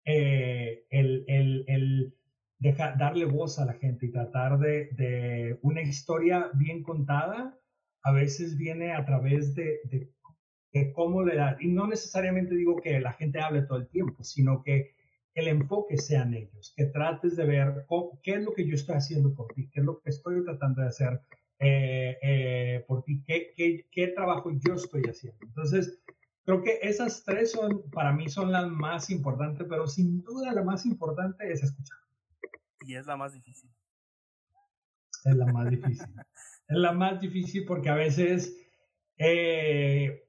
[0.03, 2.13] eh, el, el, el
[2.59, 7.57] dejar, darle voz a la gente y tratar de, de, una historia bien contada,
[8.03, 10.11] a veces viene a través de, de,
[10.73, 14.21] de cómo le da, y no necesariamente digo que la gente hable todo el tiempo,
[14.23, 14.98] sino que
[15.39, 17.85] el enfoque sean ellos, que trates de ver
[18.21, 20.81] qué es lo que yo estoy haciendo por ti, qué es lo que estoy tratando
[20.81, 21.21] de hacer
[21.59, 25.39] eh, eh, por ti, ¿Qué, qué, qué, trabajo yo estoy haciendo.
[25.45, 25.99] Entonces,
[26.45, 30.63] creo que esas tres son, para mí son las más importantes, pero sin duda la
[30.63, 31.97] más importante es escuchar.
[32.85, 33.69] Y es la más difícil.
[35.25, 36.07] Es la más difícil.
[36.67, 38.55] es la más difícil porque a veces...
[39.17, 40.25] Eh,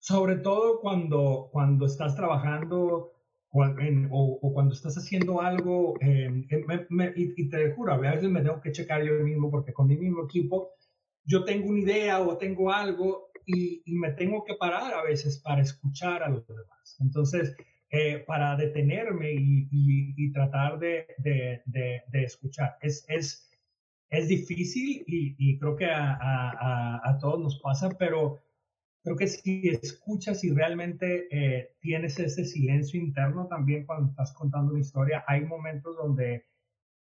[0.00, 3.12] sobre todo cuando, cuando estás trabajando
[3.52, 8.72] o, cuando estás haciendo algo, em, em, y, te juro, a veces me tengo que
[8.72, 10.70] checar yo mismo porque con mi mismo equipo
[11.24, 15.62] yo tengo una idea o tengo algo y, me tengo que parar a veces para
[15.62, 16.96] escuchar a los demás.
[17.00, 17.56] Entonces,
[17.90, 22.76] eh, para detenerme y, tratar de, de, de, escuchar.
[22.80, 23.50] Es, es,
[24.10, 28.38] es difícil y, creo que a, a, a, todos nos pasa, pero
[29.02, 34.72] creo que si escuchas y realmente eh, tienes ese silencio interno también cuando estás contando
[34.72, 36.46] una historia, hay momentos donde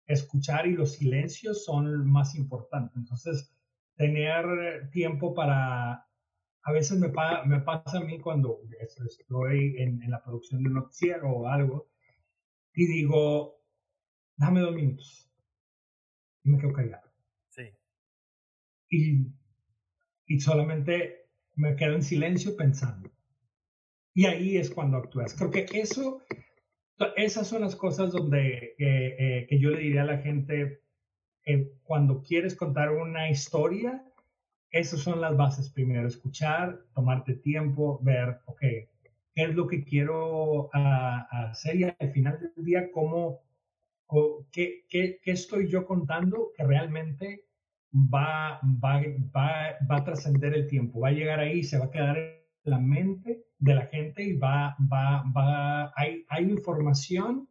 [0.06, 2.96] escuchar y los silencios son más importantes.
[2.96, 3.52] Entonces,
[3.96, 6.06] tener tiempo para,
[6.62, 7.08] a veces me,
[7.46, 11.88] me pasa a mí cuando estoy en, la producción de un noticiero o algo
[12.74, 13.60] y digo,
[14.36, 15.30] dame dos minutos.
[16.42, 17.10] Y me quedo callado.
[17.48, 17.70] Sí.
[18.90, 19.26] Y,
[20.26, 21.25] y solamente
[21.56, 23.10] me quedo en silencio pensando.
[24.14, 25.34] Y ahí es cuando actúas.
[25.34, 26.22] Creo que eso,
[27.16, 30.80] esas son las cosas donde eh, que yo le diría a la gente,
[31.44, 34.04] eh, cuando quieres contar una historia,
[34.70, 35.70] esas son las bases.
[35.70, 38.88] Primero, escuchar, tomarte tiempo, ver, ok, qué
[39.34, 43.42] es lo que quiero ah, hacer y al final del día, cómo,
[44.52, 47.45] qué, qué, qué estoy yo contando que realmente
[47.92, 49.02] va, va,
[49.34, 49.50] va,
[49.90, 52.78] va a trascender el tiempo, va a llegar ahí, se va a quedar en la
[52.78, 57.48] mente de la gente y va, va, va, hay, hay información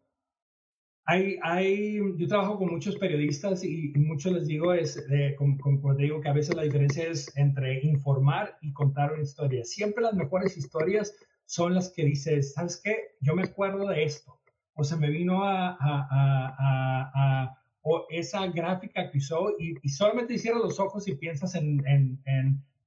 [1.08, 6.04] hay, hay, yo trabajo con muchos periodistas y, muchos les digo, es, eh, como, te
[6.04, 9.64] digo, que a veces la diferencia es entre informar y contar una historia.
[9.64, 12.96] Siempre las mejores historias son las que dices, ¿sabes qué?
[13.22, 14.42] Yo me acuerdo de esto.
[14.74, 20.40] O se me vino a, a, a, o esa gráfica que usó y, y solamente
[20.40, 22.20] cierras los ojos y piensas en, en,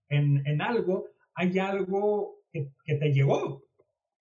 [0.09, 3.63] en, en, algo, hay algo que, te llegó,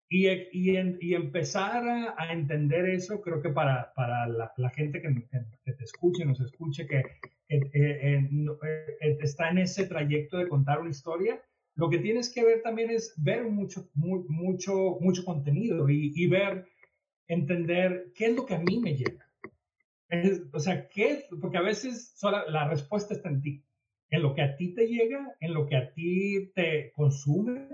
[0.08, 1.84] y, y, y empezar
[2.16, 5.12] a, entender eso, creo que para, para la, gente que,
[5.66, 6.98] que, te escuche, nos escuche, que
[7.50, 11.42] eh, eh, está en ese trayecto de contar una historia,
[11.74, 16.68] lo que tienes que ver también es ver mucho, mucho, mucho contenido y, y, ver,
[17.28, 19.27] entender qué es lo que a mí me llega.
[20.54, 23.66] O sea, ¿qué Porque a veces solo la respuesta está en ti,
[24.10, 27.70] en lo que a ti te llega, en lo que a ti te consume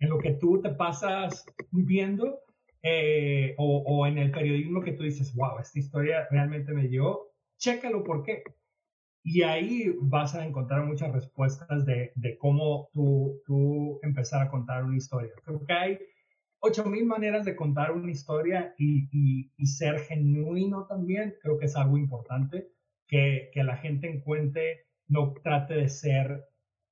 [0.00, 2.40] en lo que tú te pasas viendo
[2.82, 8.02] eh, o, en el periodismo que tú dices, wow, esta historia realmente me dio, chécalo
[8.02, 8.42] por qué.
[9.22, 14.82] Y ahí vas a encontrar muchas respuestas de, de cómo tú, tú empezar a contar
[14.82, 15.32] una historia.
[15.44, 15.98] Creo que hay
[16.60, 21.36] 8000 maneras de contar una historia y, ser genuino también.
[21.42, 22.70] Creo que es algo importante
[23.06, 26.44] que, la gente encuentre, no trate de ser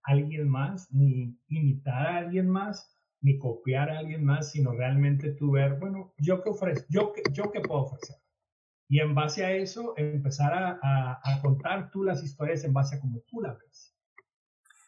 [0.02, 5.52] alguien más ni imitar a alguien más, ni copiar a alguien más, sino realmente tú
[5.52, 8.16] ver, bueno, yo qué ofrezco, yo, yo qué puedo ofrecer.
[8.88, 13.00] Y en base a eso, empezar a, a, contar tú las historias en base a
[13.00, 13.94] como tú las ves.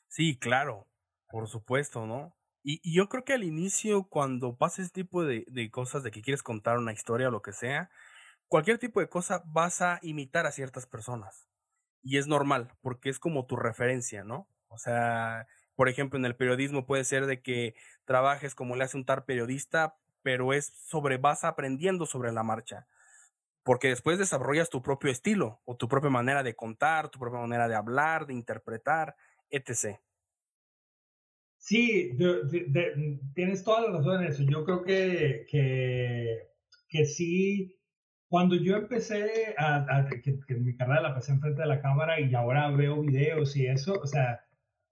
[0.09, 0.89] Sí, claro,
[1.29, 2.35] por supuesto, ¿no?
[2.63, 6.23] Y, yo creo que al inicio, cuando pasa ese tipo de, de cosas, de que
[6.23, 7.91] quieres contar una historia o lo que sea,
[8.49, 11.49] cualquier tipo de cosa vas a imitar a ciertas personas.
[12.03, 14.49] Y es normal, porque es como tu referencia, ¿no?
[14.69, 18.97] O sea, por ejemplo, en el periodismo puede ser de que trabajes como le hace
[18.97, 22.87] un tal periodista, pero es sobre, vas aprendiendo sobre la marcha.
[23.63, 27.69] Porque después desarrollas tu propio estilo o tu propia manera de contar, tu propia manera
[27.69, 29.17] de hablar, de interpretar,
[29.51, 30.01] etc.
[31.61, 32.17] Sí,
[33.35, 34.43] tienes toda la razón en eso.
[34.45, 36.49] Yo creo que, que,
[36.89, 37.79] que sí,
[38.29, 42.71] cuando yo empecé a, que, mi carrera la pasé enfrente de la cámara y ahora
[42.71, 44.41] veo videos y eso, o sea,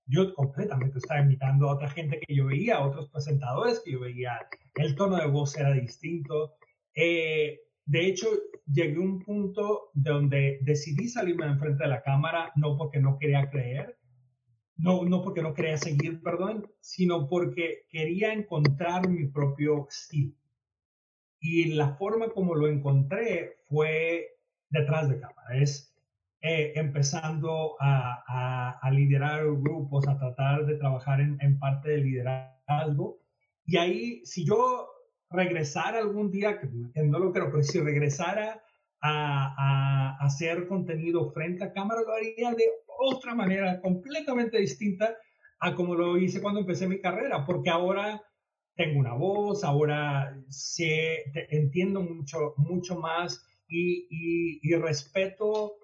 [0.07, 4.00] yo completamente estaba imitando a otra gente que yo veía, a otros presentadores que yo
[4.00, 4.38] veía.
[4.74, 6.54] El tono de voz era distinto.
[6.94, 8.28] Eh, de hecho,
[8.66, 13.18] llegué a un punto donde decidí salirme de enfrente de la cámara, no porque no
[13.18, 13.97] quería creer,
[14.78, 20.34] no, no porque no quería seguir, perdón, sino porque quería encontrar mi propio estilo.
[21.40, 24.38] Y la forma como lo encontré fue
[24.70, 25.56] detrás de cámara.
[25.56, 25.94] Es
[26.40, 33.20] eh, empezando a, a, liderar grupos, a tratar de trabajar en, en, parte del liderazgo.
[33.66, 34.88] Y ahí, si yo
[35.30, 36.68] regresara algún día, que
[37.02, 38.62] no lo creo, pero si regresara
[39.00, 39.54] a,
[40.20, 42.64] a, hacer contenido frente a cámara, lo haría de
[42.98, 45.16] otra manera completamente distinta
[45.61, 48.22] a como lo hice cuando empecé mi carrera, porque ahora
[48.76, 55.78] tengo una voz, ahora sé, entiendo mucho, mucho más y, respeto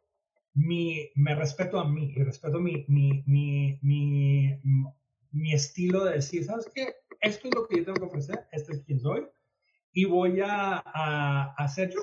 [0.55, 3.81] mi, me respeto a mí y respeto mi, mi, mi,
[5.33, 6.95] mi, estilo de decir, ¿sabes qué?
[7.21, 9.27] Esto es lo que yo tengo que ofrecer, este es quien soy
[9.93, 12.01] y voy a, a, yo.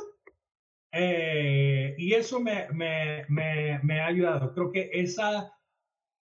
[0.91, 4.53] Eh, y eso me, me, me, me, ha ayudado.
[4.53, 5.53] Creo que esa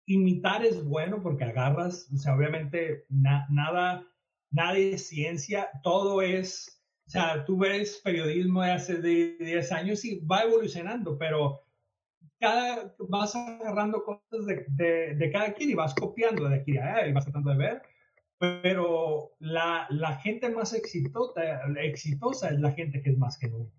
[0.05, 4.05] imitar es bueno porque agarras, o sea, obviamente nada,
[4.51, 10.19] nada es ciencia, todo es, o sea, tú ves periodismo de hace 10 años y
[10.19, 11.61] va evolucionando, pero
[12.39, 16.95] cada, vas agarrando cosas de, de, de, cada quien y vas copiando de aquí a
[16.95, 17.81] allá y vas tratando de ver.
[18.39, 23.69] Pero la, la gente más exitosa, exitosa es la gente que es más genuina.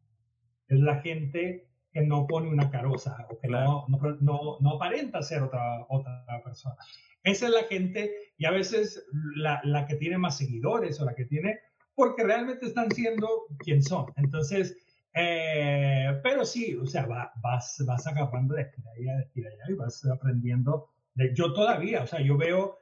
[0.71, 5.23] Es la gente que no pone una carosa o que no, no, no, no, aparenta
[5.23, 6.77] ser otra, otra persona.
[7.23, 9.05] Esa es la gente y a veces
[9.37, 11.59] la, la que tiene más seguidores o la que tiene,
[11.95, 13.29] porque realmente están siendo
[13.59, 14.07] quien son.
[14.17, 14.77] Entonces,
[15.15, 19.75] eh, pero sí, o sea, vas, vas agarrando de aquí allá, de aquí allá y
[19.75, 20.89] vas aprendiendo.
[21.15, 22.79] De, yo todavía, o sea, yo veo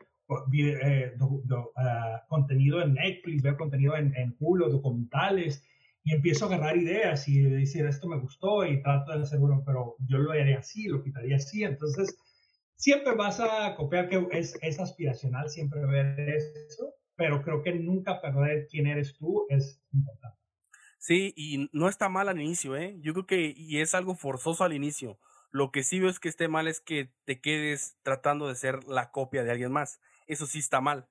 [0.52, 1.16] eh,
[1.76, 5.64] ah, contenido en Netflix, veo contenido en, en Hulu, documentales,
[6.08, 9.62] y empiezo a agarrar ideas y decir, esto me gustó y trato de hacer uno,
[9.66, 11.64] pero yo lo haría así, lo quitaría así.
[11.64, 12.16] Entonces,
[12.76, 18.22] siempre vas a copiar que es, es aspiracional siempre ver eso, pero creo que nunca
[18.22, 20.38] perder quién eres tú es importante.
[20.96, 22.96] Sí, y no está mal al inicio, ¿eh?
[23.00, 25.18] Yo creo que y es algo forzoso al inicio.
[25.50, 28.84] Lo que sí veo es que esté mal es que te quedes tratando de ser
[28.84, 30.00] la copia de alguien más.
[30.26, 31.06] Eso sí está mal.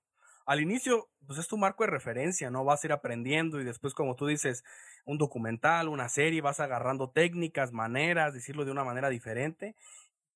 [0.47, 2.63] Al inicio, pues es tu marco de referencia, ¿no?
[2.63, 4.63] Vas a ir aprendiendo y después, como tú dices,
[5.05, 9.75] un documental, una serie, vas agarrando técnicas, maneras, decirlo de una manera diferente.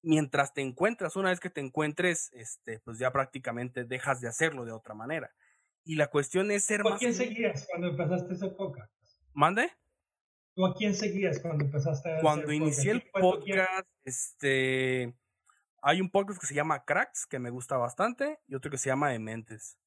[0.04, 4.66] Mientras te encuentras, una vez que te encuentres, este, pues ya prácticamente dejas de hacerlo
[4.66, 5.32] de otra manera.
[5.86, 8.92] Y la cuestión es ser ¿Tú a quién seguías cuando empezaste ese podcast?
[9.32, 9.72] ¿Mande?
[10.56, 15.16] ¿Tú a quién seguías cuando empezaste a Cuando inicié el podcast, este,
[15.82, 18.90] hay un podcast que se llama Cracks, que me gusta bastante, y otro que se
[18.90, 19.78] llama Dementes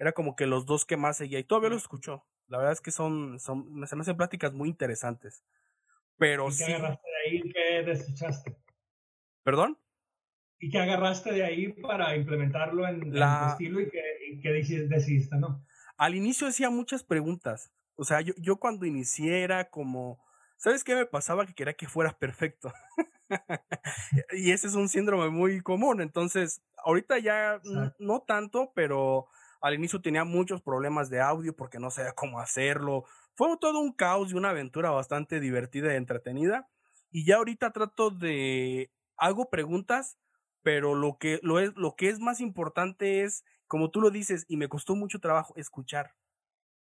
[0.00, 2.24] era como que los dos que más seguía y todavía lo escucho.
[2.48, 5.44] La verdad es que son, son se me hacen pláticas muy interesantes.
[6.16, 8.56] Pero ¿Y qué agarraste de ahí que desechaste?
[9.42, 9.78] ¿Perdón?
[10.58, 13.18] ¿Y qué agarraste de ahí para implementarlo en, tu
[13.50, 13.90] estilo y
[14.40, 15.66] qué, decidiste, no?
[15.98, 17.70] Al inicio hacía muchas preguntas.
[17.94, 20.24] O sea, yo, yo cuando inicié era como,
[20.56, 21.44] ¿sabes qué me pasaba?
[21.44, 22.72] Que quería que fuera perfecto.
[24.32, 26.00] y ese es un síndrome muy común.
[26.00, 27.60] Entonces, ahorita ya
[27.98, 29.28] no tanto, pero
[29.60, 33.04] al inicio tenía muchos problemas de audio porque no sabía cómo hacerlo.
[33.34, 36.68] Fue todo un caos y una aventura bastante divertida y entretenida.
[37.10, 40.18] Y ya ahorita trato de hago preguntas,
[40.62, 44.44] pero lo que lo es lo que es más importante es, como tú lo dices
[44.48, 46.14] y me costó mucho trabajo escuchar.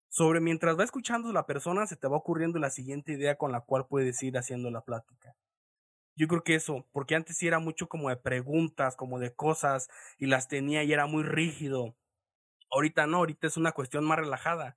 [0.08, 3.60] Sobre mientras va escuchando la persona se te va ocurriendo la siguiente idea con la
[3.60, 5.36] cual puedes ir haciendo la plática.
[6.16, 9.88] Yo creo que eso, porque antes sí era mucho como de preguntas, como de cosas,
[10.18, 11.94] y las tenía y era muy rígido.
[12.70, 14.76] Ahorita no, ahorita es una cuestión más relajada.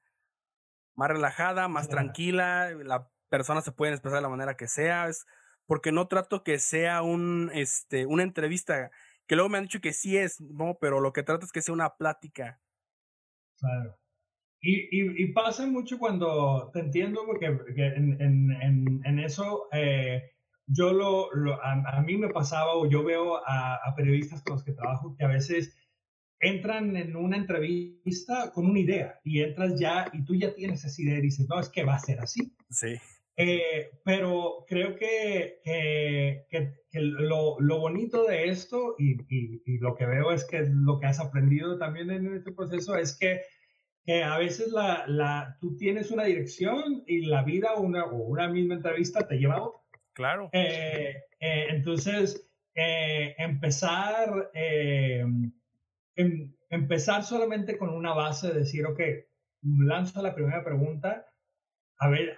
[0.96, 5.26] Más relajada, más tranquila, la persona se puede expresar de la manera que sea, es
[5.66, 8.92] porque no trato que sea un, este, una entrevista,
[9.28, 11.62] que luego me han dicho que sí es, no, pero lo que trato es que
[11.62, 12.60] sea una plática.
[13.60, 13.96] Claro.
[14.62, 20.32] Y, y, pasa mucho cuando, te entiendo, porque, en, en, en, eso eh,
[20.66, 24.66] yo lo, lo a, mí me pasaba, o yo veo a, a, periodistas con los
[24.66, 25.78] que trabajo, que a veces
[26.40, 31.02] entran en una entrevista con una idea y entras ya y tú ya tienes esa
[31.02, 32.56] idea y dices, no, es que va a ser así.
[32.70, 32.96] Sí.
[33.42, 40.06] Eh, pero creo que, que, que, lo, lo, bonito de esto y, y, lo que
[40.06, 43.44] veo es que lo que has aprendido también en este proceso es que,
[44.04, 48.50] que a veces la, la, tú tienes una dirección y la vida una, o una
[48.50, 50.00] misma entrevista te lleva a otra.
[50.12, 50.50] Claro.
[50.52, 54.52] Eh, eh, entonces, empezar
[56.16, 59.00] Em, empezar solamente con una base, de decir, ok,
[59.62, 61.26] lanzo la primera pregunta,
[61.98, 62.36] a ver,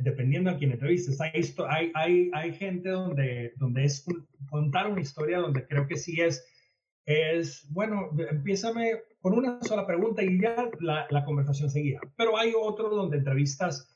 [0.00, 1.30] dependiendo a quién entrevistes, hay,
[1.68, 4.04] hay, hay, hay gente donde, donde es
[4.50, 6.44] contar una historia donde creo que sí es,
[7.04, 12.00] es, bueno, empiézame con una sola pregunta y ya la, la conversación seguía.
[12.16, 13.94] Pero hay otro donde entrevistas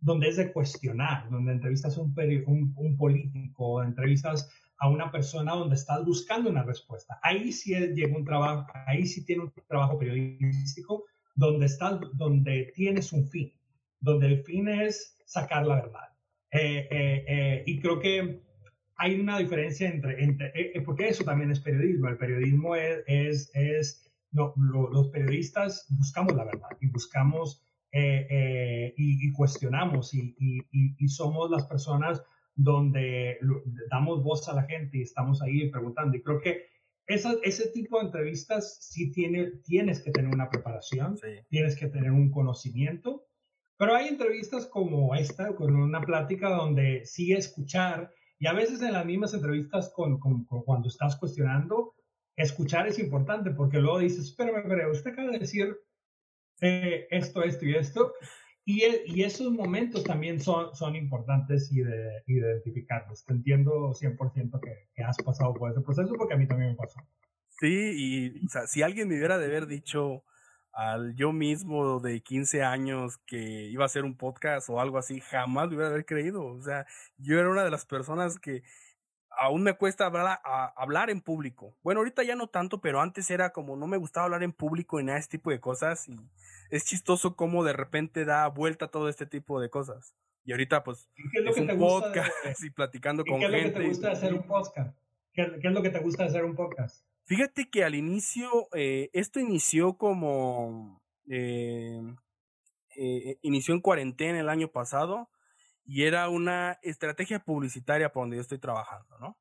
[0.00, 2.14] donde es de cuestionar, donde entrevistas un,
[2.46, 4.50] un, un político, entrevistas
[4.80, 7.20] a una persona donde estás buscando una respuesta.
[7.22, 11.04] Ahí sí llega un trabajo, ahí sí tiene un trabajo periodístico
[11.34, 13.52] donde estás, donde tienes un fin,
[14.00, 16.08] donde el fin es sacar la verdad.
[16.50, 18.42] Eh, eh, eh, y creo que
[18.96, 20.52] hay una diferencia entre, entre
[20.84, 22.08] porque eso también es periodismo.
[22.08, 27.62] El periodismo es, es, no, los periodistas buscamos la verdad y buscamos
[27.92, 32.22] y, cuestionamos y somos las personas
[32.62, 33.38] donde
[33.90, 36.16] damos voz a la gente y estamos ahí preguntando.
[36.16, 36.66] Y creo que
[37.06, 41.16] esa, ese tipo de entrevistas sí tiene, tienes que tener una preparación,
[41.48, 43.24] tienes que tener un conocimiento,
[43.76, 48.92] pero hay entrevistas como esta, con una plática donde sí escuchar, y a veces en
[48.92, 51.94] las mismas entrevistas con, cuando estás cuestionando,
[52.36, 55.76] escuchar es importante porque luego dices, espérame, espérame, usted acaba de decir
[56.60, 58.12] eh, esto, esto y esto,
[58.78, 63.24] y, y, esos momentos también son, son importantes y de, identificarlos.
[63.24, 66.76] Te entiendo 100% que, que, has pasado por ese proceso porque a mí también me
[66.76, 67.00] pasó.
[67.58, 70.24] Sí, y o sea, si alguien me hubiera de haber dicho
[70.72, 75.20] al yo mismo de 15 años que iba a hacer un podcast o algo así,
[75.20, 76.44] jamás me hubiera haber creído.
[76.44, 76.86] O sea,
[77.18, 78.62] yo era una de las personas que
[79.38, 81.76] aún me cuesta hablar, a, hablar en público.
[81.82, 85.00] Bueno, ahorita ya no tanto, pero antes era como no me gustaba hablar en público
[85.00, 86.08] y nada de este tipo de cosas.
[86.08, 86.18] Y
[86.70, 90.14] es chistoso cómo de repente da vuelta todo este tipo de cosas.
[90.44, 93.50] Y ahorita, pues, es, un podcast y platicando con gente.
[93.50, 94.98] ¿Qué es lo que te gusta hacer un podcast?
[95.32, 97.04] ¿Qué, es lo que te gusta hacer un podcast?
[97.24, 101.02] Fíjate que al inicio, eh, esto inició como.
[101.28, 102.00] Eh,
[102.96, 105.30] eh, inició en cuarentena el año pasado
[105.92, 109.36] y era una estrategia publicitaria por donde yo estoy trabajando, ¿no?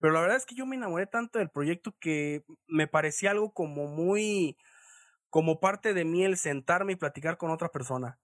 [0.00, 3.52] Pero la verdad es que yo me enamoré tanto del proyecto que me parecía algo
[3.52, 4.56] como muy,
[5.30, 8.18] como parte de mí el sentarme y platicar con otra persona.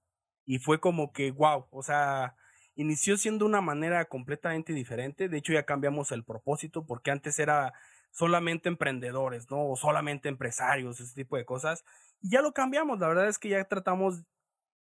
[0.45, 2.35] Y fue como que, wow, o sea,
[2.75, 5.29] inició siendo una manera completamente diferente.
[5.29, 7.73] De hecho, ya cambiamos el propósito porque antes era
[8.11, 9.71] solamente emprendedores, ¿no?
[9.71, 11.85] O solamente empresarios, ese tipo de cosas.
[12.21, 14.25] Y ya lo cambiamos, la verdad es que ya tratamos,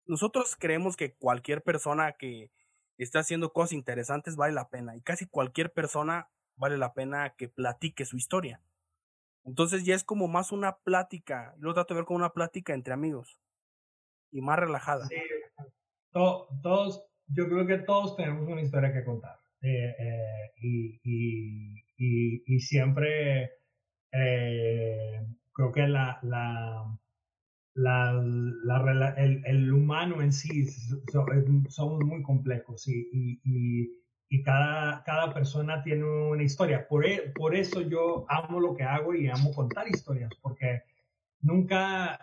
[0.05, 2.51] nosotros creemos que cualquier persona que
[3.05, 7.49] está haciendo cosas interesantes vale la pena y casi cualquier persona vale la pena que
[7.49, 8.61] platique su historia.
[9.45, 12.95] Entonces ya es como más una plática, lo trato de ver como una plática entre
[12.95, 13.39] amigos
[14.33, 15.07] y más relajada.
[15.07, 15.17] Sí,
[16.13, 19.39] todos, yo creo que todos tenemos una historia que contar.
[19.63, 21.01] Eh, eh, y,
[21.97, 23.51] y, siempre
[24.13, 26.85] eh, creo que la, la,
[27.77, 30.67] la, el, el, humano en sí
[31.69, 36.87] somos muy complejos y, y, cada, cada persona tiene una historia.
[36.89, 40.83] Por, e, por eso yo amo lo que hago y amo contar historias, porque
[41.41, 42.19] nunca,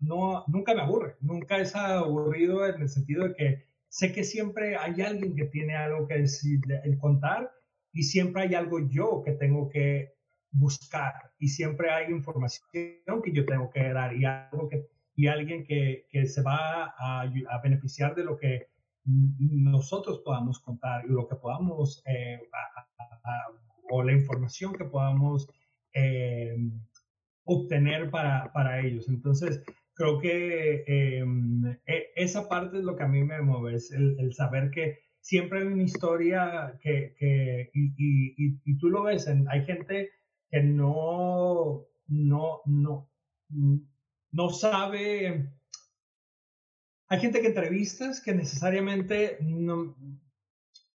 [0.00, 4.76] no, nunca me aburre, nunca es aburrido en el sentido de que sé que siempre
[4.76, 6.60] hay alguien que tiene algo que decir,
[7.00, 7.50] contar
[7.92, 10.17] y siempre hay algo yo que tengo que
[10.50, 15.64] buscar y siempre hay información que yo tengo que dar y, algo que, y alguien
[15.64, 18.68] que, que se va a, a, beneficiar de lo que
[19.04, 22.40] nosotros podamos contar y lo que podamos eh,
[23.90, 25.48] o la información que podamos
[25.94, 26.56] eh,
[27.44, 29.08] obtener para, para ellos.
[29.08, 29.62] Entonces,
[29.94, 34.32] creo que em, e, esa parte es lo que a mí me mueve, es el,
[34.34, 39.64] saber que siempre hay una historia que, que y, y, y, tú lo ves, hay
[39.64, 40.10] gente
[40.50, 43.10] que no, no, no,
[44.30, 45.50] no sabe,
[47.08, 49.96] hay gente que entrevistas que necesariamente no,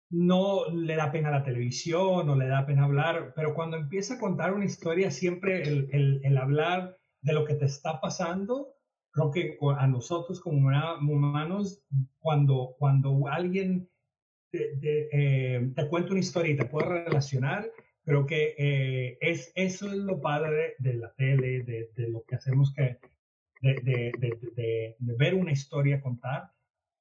[0.09, 4.19] no le da pena la televisión, no le da pena hablar, pero cuando empieza a
[4.19, 8.73] contar una historia, siempre el, el, el hablar de lo que te está pasando
[9.13, 11.83] creo que a nosotros como humanos,
[12.19, 13.87] cuando, cuando alguien
[14.51, 17.69] te, eh, te, cuenta una historia y te puede relacionar,
[18.03, 22.35] creo que eh, es, eso es lo padre de la tele, de, de lo que
[22.35, 22.99] hacemos que,
[23.61, 26.51] de, de, ver una historia contar,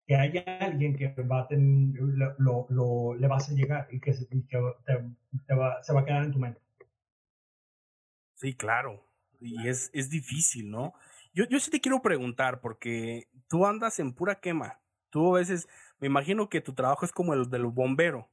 [0.06, 2.00] que haya alguien que va a tener,
[2.38, 6.32] lo, lo, le vas a llegar y que, te, va, se va a quedar en
[6.32, 6.60] tu mente.
[8.34, 9.04] Sí, claro.
[9.40, 10.94] Y es, es difícil, ¿no?
[11.34, 14.80] Yo, yo sí te quiero preguntar, porque tú andas en pura quema.
[15.10, 18.28] Tú a veces, me imagino que tu trabajo es como el del bombero.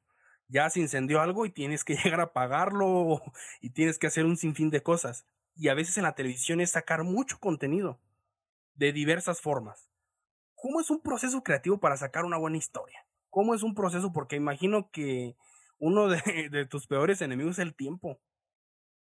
[0.50, 3.22] Ya se incendió algo y tienes que llegar a apagarlo
[3.62, 5.26] y tienes que hacer un sinfín de cosas.
[5.56, 8.00] Y a veces en la televisión es sacar mucho contenido
[8.74, 9.90] de diversas formas.
[10.56, 13.06] ¿Cómo es un proceso creativo para sacar una buena historia?
[13.30, 14.12] ¿Cómo es un proceso?
[14.12, 15.38] Porque imagino que
[15.78, 16.22] uno de,
[16.52, 18.20] de tus peores enemigos es el tiempo.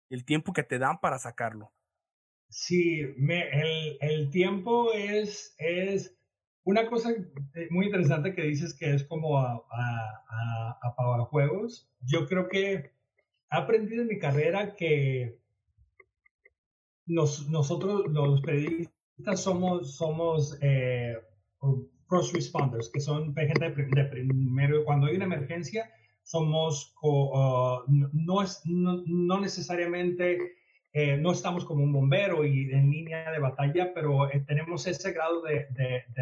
[0.09, 1.73] El tiempo que te dan para sacarlo.
[2.51, 6.18] Sí, me, el, el, tiempo es, es
[6.69, 7.15] una cosa
[7.71, 11.91] muy interesante que dices que es como a, a, a, juegos.
[12.03, 12.93] Yo creo que he
[13.49, 15.39] aprendido en mi carrera que
[17.07, 21.17] nos, nosotros los periodistas somos, somos eh,
[22.07, 25.91] cross responders, que son gente de, primero, cuando hay una emergencia,
[26.23, 27.79] somos, uh,
[28.13, 30.58] no, es, no, no necesariamente
[31.01, 35.13] eh, no estamos como un bombero y en línea de batalla, pero eh, tenemos ese
[35.13, 35.69] grado de,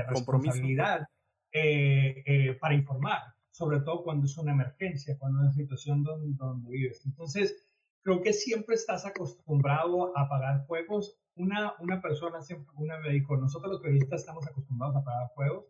[0.07, 1.09] responsabilidad
[1.51, 6.68] eh, para informar, sobre todo cuando es una emergencia, cuando es una situación donde, donde,
[6.68, 7.07] vives.
[7.07, 7.57] Entonces,
[8.03, 11.22] creo que siempre estás acostumbrado a apagar fuegos.
[11.37, 15.64] Una, una persona siempre, una me dijo, nosotros los periodistas estamos acostumbrados a apagar fuegos,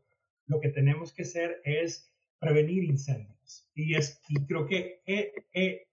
[0.46, 3.70] lo que tenemos que hacer es prevenir incendios.
[3.72, 5.00] Y, es, y creo que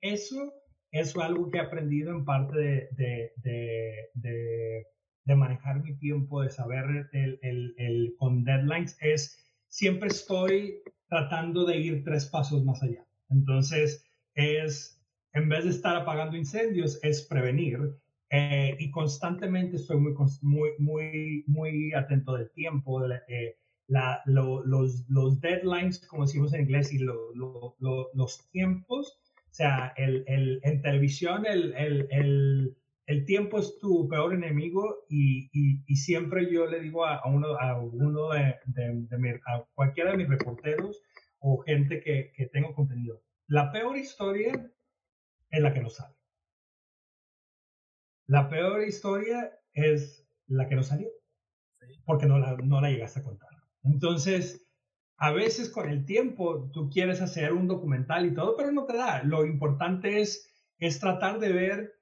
[0.01, 0.51] eso
[0.93, 2.55] eso es algo que he aprendido en parte
[2.95, 4.85] de, de,
[5.25, 7.39] de, manejar mi tiempo, de saber el,
[7.77, 13.03] el, con deadlines, es siempre estoy tratando de ir tres pasos más allá.
[13.31, 15.01] Entonces, es,
[15.33, 17.79] en vez de estar apagando incendios, es prevenir.
[18.29, 23.55] Eh, y constantemente estoy muy, muy, muy, muy atento del tiempo, de eh,
[23.87, 29.22] la, los, los deadlines, como decimos en inglés, y los tiempos
[29.53, 31.75] o sea, el, el, en televisión el,
[33.05, 37.79] el, tiempo es tu peor enemigo y, y, siempre yo le digo a, uno, a,
[37.79, 41.03] uno de, de, a cualquiera de mis reporteros
[41.37, 44.71] o gente que, que tengo contenido, la peor historia
[45.51, 46.15] es la que no sale.
[48.25, 51.09] La peor historia es la que no salió,
[52.05, 53.51] porque no la, no la llegaste a contar.
[53.83, 54.62] Entonces,
[55.23, 58.97] a veces con el tiempo tú quieres hacer un documental y todo, pero no te
[58.97, 59.23] da.
[59.23, 61.93] Lo importante es, es tratar de ver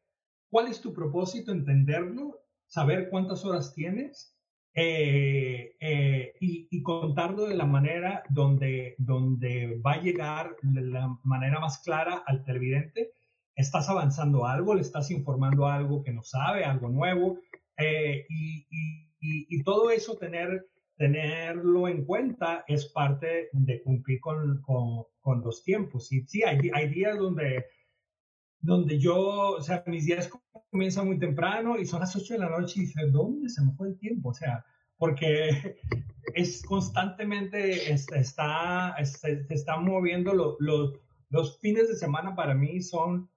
[0.50, 4.36] cuál es tu propósito, entenderlo, saber cuántas horas tienes
[4.74, 11.60] eh, eh, y, contarlo de la manera donde, donde va a llegar de la manera
[11.60, 13.12] más clara al televidente
[13.56, 17.38] estás avanzando algo, le estás informando algo que no sabe, algo nuevo,
[17.78, 18.66] eh, y,
[19.20, 20.66] y, todo eso tener,
[21.02, 26.12] tenerlo en cuenta es parte de cumplir con, con, con los tiempos.
[26.12, 27.66] Y sí, hay, días donde
[28.60, 30.30] donde yo, o sea, mis días
[30.70, 33.74] comienzan muy temprano y son las 8 de la noche y dice, ¿dónde se me
[33.74, 34.30] fue el tiempo?
[34.30, 34.64] O sea,
[34.98, 35.78] porque
[36.36, 40.58] es constantemente, está, se, están moviendo los,
[41.30, 43.28] los fines de semana para mí son,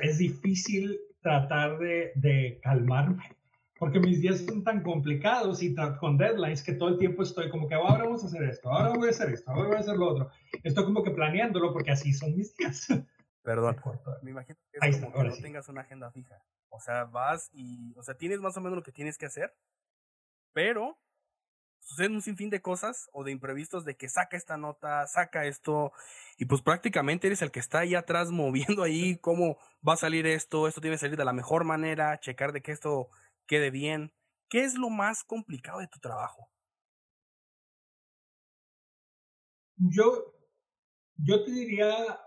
[0.00, 3.35] es difícil tratar de, de calmarme
[3.78, 7.68] porque mis días son tan complicados y con deadlines que todo el tiempo estoy como
[7.68, 9.96] que ahora vamos a hacer esto, ahora voy a hacer esto, ahora voy a hacer
[9.96, 10.30] lo otro.
[10.62, 12.88] Estoy como que planeándolo porque así son mis días.
[13.42, 13.76] Perdón.
[14.22, 16.42] Me imagino que es como que no tengas una agenda fija.
[16.68, 19.54] O sea, vas y, o sea, tienes más o menos lo que tienes que hacer,
[20.52, 20.98] pero
[21.80, 25.92] suceden un sinfín de cosas o de imprevistos de que saca esta nota, saca esto,
[26.36, 30.26] y pues prácticamente eres el que está ahí atrás moviendo ahí cómo va a salir
[30.26, 33.08] esto, esto tiene que salir de la mejor manera, checar de que esto
[33.46, 34.12] quede bien.
[34.48, 36.48] ¿Qué es lo más complicado de tu trabajo?
[39.76, 40.32] Yo,
[41.16, 42.18] yo te diría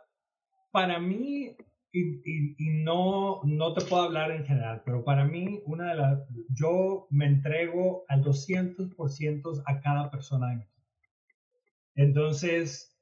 [0.71, 1.55] para mí,
[1.91, 7.07] y, no, no te puedo hablar en general, pero para mí, una de las, yo
[7.09, 10.67] me entrego al 200% a cada persona.
[11.95, 12.95] Entonces,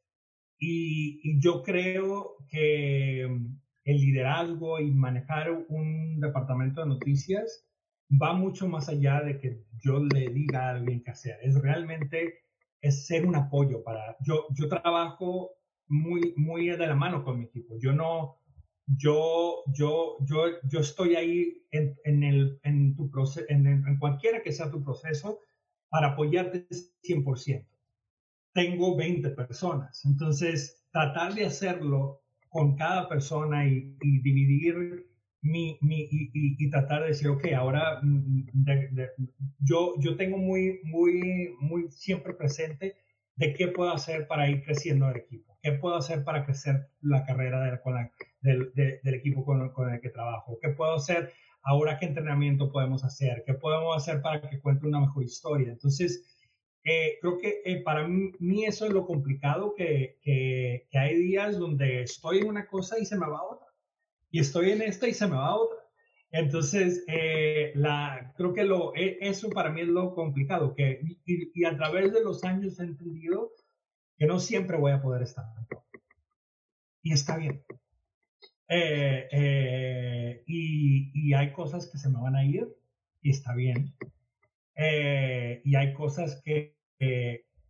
[0.58, 7.67] y, yo creo que el liderazgo y manejar un departamento de noticias
[8.10, 11.38] va mucho más allá de que yo le diga a alguien qué hacer.
[11.42, 12.40] Es realmente,
[12.82, 15.52] es ser un apoyo para, yo, yo trabajo
[15.88, 17.78] muy, muy de la mano con mi equipo.
[17.80, 18.38] Yo no,
[18.86, 24.42] yo, yo, yo, yo estoy ahí en, en, el, en tu proceso, en, en, cualquiera
[24.42, 25.40] que sea tu proceso,
[25.90, 26.68] para apoyarte
[27.04, 27.66] 100%.
[28.54, 35.07] Tengo 20 personas, entonces tratar de hacerlo con cada persona y, dividir
[35.42, 38.50] mi, mi y, y, tratar de decir, ok, ahora mm,
[39.60, 42.96] yo, yo tengo muy, muy, muy siempre presente
[43.36, 45.58] de qué puedo hacer para ir creciendo el equipo.
[45.62, 47.62] ¿Qué puedo hacer para crecer la carrera
[48.42, 50.58] del, del, equipo con, con, el que trabajo?
[50.62, 51.32] ¿Qué puedo hacer
[51.62, 52.00] ahora?
[52.00, 53.44] ¿Qué entrenamiento podemos hacer?
[53.46, 55.72] ¿Qué podemos hacer para que cuente una mejor historia?
[55.72, 56.24] Entonces,
[56.84, 61.60] eh, creo que eh, para mí, eso es lo complicado, que, que, que, hay días
[61.60, 63.67] donde estoy en una cosa y se me va otra.
[64.30, 65.78] Y estoy en esta y se me va otra.
[66.32, 71.66] Entonces, eh, la, creo que lo, eso para mí es lo complicado, que, y, y,
[71.66, 73.54] a través de los años he entendido
[74.18, 75.46] que no siempre voy a poder estar
[77.02, 77.64] Y está bien.
[78.70, 82.68] Eh, eh, y, hay cosas que se me van a ir
[83.22, 83.94] y está bien.
[84.76, 86.76] Eh, y hay cosas que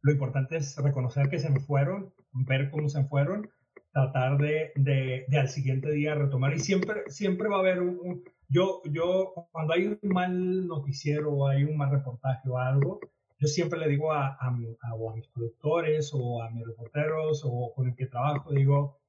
[0.02, 3.50] lo importante es reconocer que se me fueron, ver cómo se fueron,
[3.98, 6.54] tratar de, de, al siguiente día retomar.
[6.54, 11.48] Y siempre, siempre va a haber un, yo, yo, cuando hay un mal noticiero o
[11.48, 13.00] hay un mal reportaje o algo,
[13.40, 17.96] yo siempre le digo a, a, mis productores o a mis reporteros o con el
[17.96, 19.00] que trabajo, digo,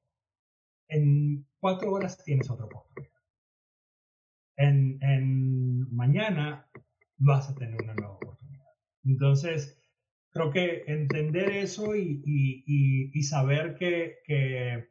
[0.87, 3.13] en cuatro horas tienes otra oportunidad.
[4.57, 6.67] En, en mañana
[7.17, 8.73] vas a tener una nueva oportunidad.
[9.03, 9.78] Entonces,
[10.31, 14.89] creo que entender eso y, y, y, saber que, que,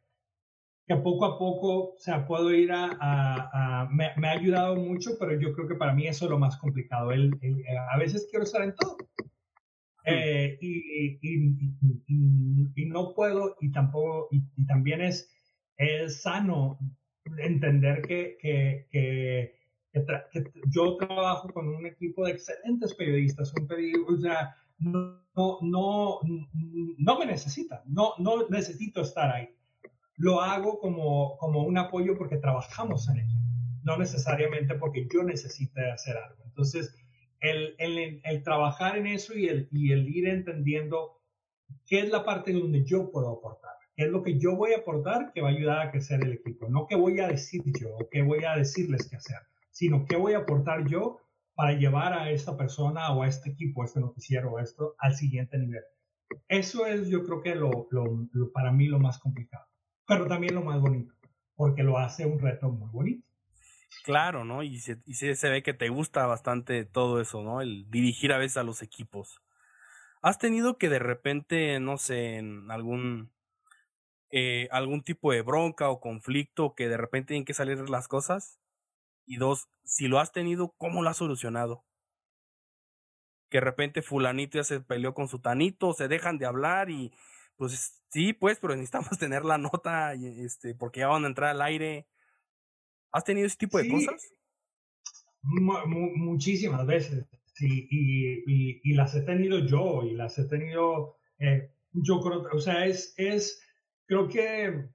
[0.87, 2.99] que, poco a poco, o sea, puedo ir a...
[3.01, 6.39] a, me, me, ha ayudado mucho, pero yo creo que para mí eso es lo
[6.39, 7.13] más complicado.
[7.13, 7.33] El,
[7.91, 8.97] a veces quiero estar en todo.
[10.05, 11.19] Eh, y,
[12.75, 15.31] y, no puedo, y tampoco, y, también es,
[15.77, 16.79] es sano
[17.37, 19.55] entender que, que, que,
[20.69, 23.69] yo trabajo con un equipo de excelentes periodistas, un
[24.09, 25.21] o sea, no,
[25.63, 26.21] no,
[26.99, 29.49] no me necesita, no, no necesito estar ahí.
[30.17, 33.39] Lo hago como, como un apoyo porque trabajamos en ello,
[33.85, 36.43] no necesariamente porque yo necesite hacer algo.
[36.45, 36.95] Entonces,
[37.41, 41.21] el, el, el, trabajar en eso y el, y el ir entendiendo
[41.87, 44.79] qué es la parte donde yo puedo aportar, qué es lo que yo voy a
[44.79, 46.69] aportar que va a ayudar a crecer el equipo.
[46.69, 49.39] No qué voy a decir yo o qué voy a decirles qué hacer,
[49.71, 51.21] sino qué voy a aportar yo
[51.59, 55.17] para llevar a esta persona o a este equipo, a este noticiero o esto al
[55.17, 55.83] siguiente nivel.
[56.47, 57.89] Eso es yo creo que lo,
[58.55, 59.67] para mí lo más complicado,
[60.07, 61.13] pero también lo más bonito,
[61.57, 63.27] porque lo hace un reto muy bonito.
[64.05, 64.63] Claro, ¿no?
[64.63, 65.03] Y se,
[65.35, 67.61] se, ve que te gusta bastante todo eso, ¿no?
[67.61, 69.43] El dirigir a veces a los equipos.
[70.23, 73.33] ¿Has tenido que de repente, no sé, algún
[74.31, 78.61] eh, algún tipo de bronca o conflicto que de repente tienen que salir las cosas?
[79.29, 81.85] Y dos, si lo has tenido, ¿cómo lo has solucionado?
[83.51, 87.13] Que de repente fulanito ya se peleó con su tanito, se dejan de hablar y
[87.57, 91.63] pues sí, pues, pero necesitamos tener la nota, este, porque ya van a entrar al
[91.63, 92.09] aire
[93.13, 94.35] ¿Has tenido ese tipo de cosas?
[95.43, 97.25] muchísimas veces,
[97.55, 102.59] sí, y, y, las he tenido yo, y las he tenido, eh, yo creo, o
[102.59, 103.63] sea, es, es
[104.07, 104.89] creo que,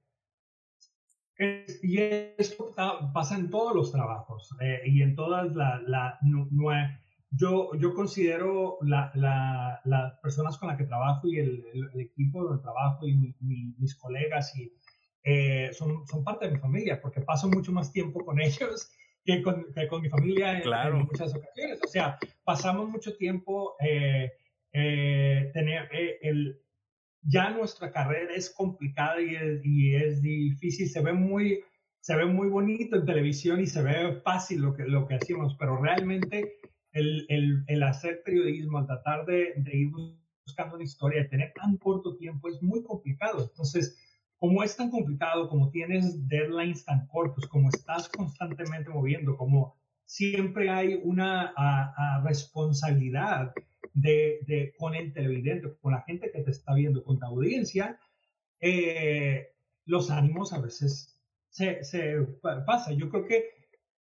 [1.38, 1.98] y
[2.38, 2.74] esto
[3.12, 6.18] pasa en todos los trabajos, eh, y en todas las, la,
[7.30, 12.52] yo, yo considero las la, la personas con las que trabajo y el, el, equipo
[12.52, 14.72] de trabajo y mis colegas y
[15.24, 18.90] eh, son, son parte de mi familia, porque paso mucho más tiempo con ellos
[19.24, 21.80] que con, que con mi familia en, muchas ocasiones.
[21.82, 24.30] O sea, pasamos mucho tiempo, eh,
[24.72, 25.88] eh, tener,
[26.20, 26.60] el,
[27.24, 31.60] ya nuestra carrera es complicada y es, y es, difícil, se ve muy...
[32.00, 35.56] Se ve muy bonito en televisión y se ve fácil lo que, lo que hacemos,
[35.58, 36.52] pero realmente
[36.92, 39.90] el, el, el hacer periodismo, el tratar de, de ir
[40.44, 43.48] buscando una historia, de tener tan corto tiempo, es muy complicado.
[43.48, 43.96] Entonces,
[44.38, 50.68] como es tan complicado, como tienes deadlines tan cortos, como estás constantemente moviendo, como siempre
[50.68, 51.54] hay una
[52.22, 53.54] responsabilidad
[53.94, 57.98] de, con el televidente, con la gente que te está viendo, con tu audiencia,
[58.60, 59.52] eh,
[59.86, 61.18] los ánimos a veces
[61.48, 62.16] se, se
[62.66, 62.92] pasa.
[62.92, 63.44] Yo creo que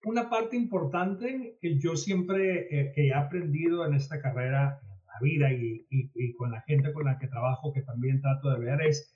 [0.05, 5.53] una parte importante que yo siempre eh, he aprendido en esta carrera, en la vida
[5.53, 9.15] y, y con la gente con la que trabajo, que también trato de ver, es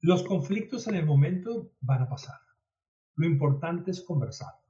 [0.00, 2.38] los conflictos en el momento van a pasar.
[3.16, 4.63] Lo importante es conversarlos.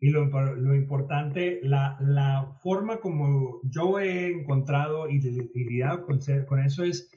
[0.00, 0.22] Y lo,
[0.74, 7.10] importante, la, la, forma como yo he encontrado y, lidiado con, con, eso es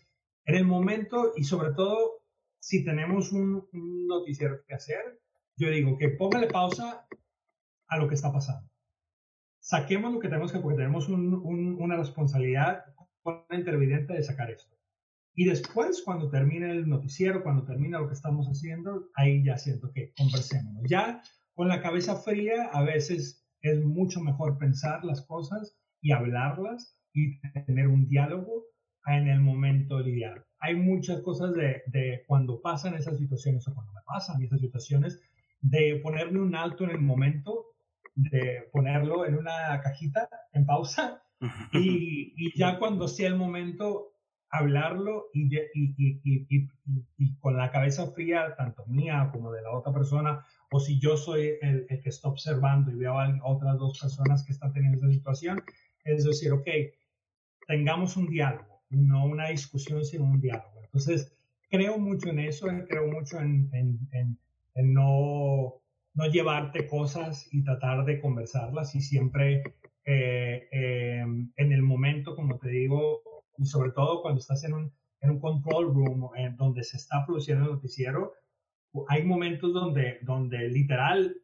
[0.45, 2.21] en el momento y sobre todo
[2.59, 3.67] si tenemos un,
[4.07, 5.19] noticiero que hacer,
[5.57, 7.05] yo digo que póngale pausa
[7.87, 8.69] a lo que está pasando.
[9.59, 12.83] Saquemos lo que tenemos que, porque tenemos una responsabilidad
[13.21, 14.75] con el intervidente de sacar esto.
[15.33, 19.91] Y después, cuando termine el noticiero, cuando termine lo que estamos haciendo, ahí ya siento
[19.93, 20.83] que conversemos.
[20.89, 21.21] Ya
[21.53, 27.39] con la cabeza fría, a veces es mucho mejor pensar las cosas y hablarlas y
[27.65, 28.65] tener un diálogo
[29.05, 30.45] en el momento lidiar.
[30.59, 35.21] Hay muchas cosas de, de, cuando pasan esas situaciones o cuando me pasan esas situaciones,
[35.61, 37.65] de ponerme un alto en el momento,
[38.15, 41.23] de ponerlo en una cajita en pausa
[41.73, 44.11] y, y ya cuando sea el momento
[44.51, 50.79] hablarlo y, y, con la cabeza fría, tanto mía como de la otra persona, o
[50.79, 54.71] si yo soy el, que está observando y veo a otras dos personas que están
[54.71, 55.61] teniendo esa situación,
[56.05, 56.67] es decir, ok,
[57.67, 60.81] tengamos un diálogo, no una discusión, sino un diálogo.
[60.81, 61.35] Entonces,
[61.69, 64.37] creo mucho en eso, creo mucho en, en,
[64.75, 65.81] en, no,
[66.13, 69.63] no llevarte cosas y tratar de conversarlas y siempre
[70.05, 73.21] eh, eh, en el momento, como te digo,
[73.57, 77.25] y sobre todo cuando estás en un, en un control room en donde se está
[77.25, 78.33] produciendo el noticiero,
[79.07, 81.35] hay momentos donde, donde literal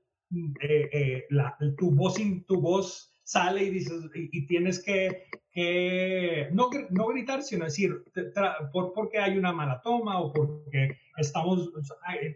[0.61, 2.15] eh, eh, la, tu, voz,
[2.47, 8.03] tu voz sale y dices, y, tienes que, que, no, no gritar, sino decir,
[8.71, 11.71] por, porque hay una mala toma o porque estamos,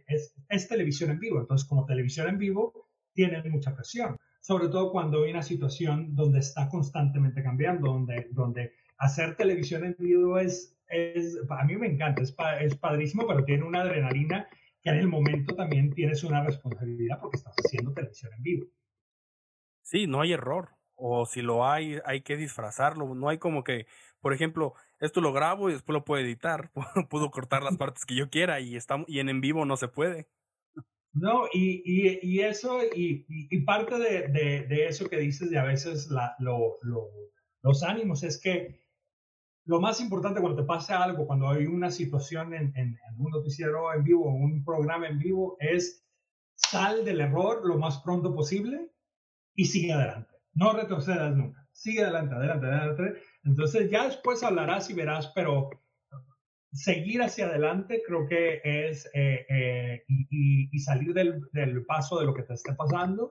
[0.07, 1.39] es, es, televisión en vivo.
[1.39, 4.17] Entonces, como televisión en vivo, tiene mucha presión.
[4.39, 9.95] Sobre todo cuando hay una situación donde está constantemente cambiando, donde, donde hacer televisión en
[9.99, 14.47] vivo es, es a mí me encanta, es, es padrísimo, pero tiene una adrenalina
[14.81, 18.65] que en el momento también tienes una responsabilidad porque estás haciendo televisión en vivo.
[19.83, 20.69] Sí, no hay error.
[20.95, 23.13] O si lo hay, hay que disfrazarlo.
[23.15, 23.87] No hay como que,
[24.19, 26.71] por ejemplo, esto lo grabo y después lo puedo editar.
[27.09, 29.87] Puedo cortar las partes que yo quiera y, está, y en en vivo no se
[29.87, 30.27] puede.
[31.13, 35.59] No, y, y, y eso, y, y parte de, de, de, eso que dices de
[35.59, 37.09] a veces la, lo, lo,
[37.63, 38.80] los ánimos es que
[39.65, 43.93] lo más importante cuando te pasa algo, cuando hay una situación en, en, un noticiero
[43.93, 46.05] en vivo, un programa en vivo, es
[46.55, 48.91] sal del error lo más pronto posible
[49.55, 50.33] y sigue adelante.
[50.53, 51.67] No retrocedas nunca.
[51.71, 53.21] Sigue adelante, adelante, adelante.
[53.43, 55.69] Entonces ya después hablarás y verás, pero
[56.73, 62.33] seguir hacia adelante creo que es eh, eh, y, salir del, del, paso de lo
[62.33, 63.29] que te esté pasando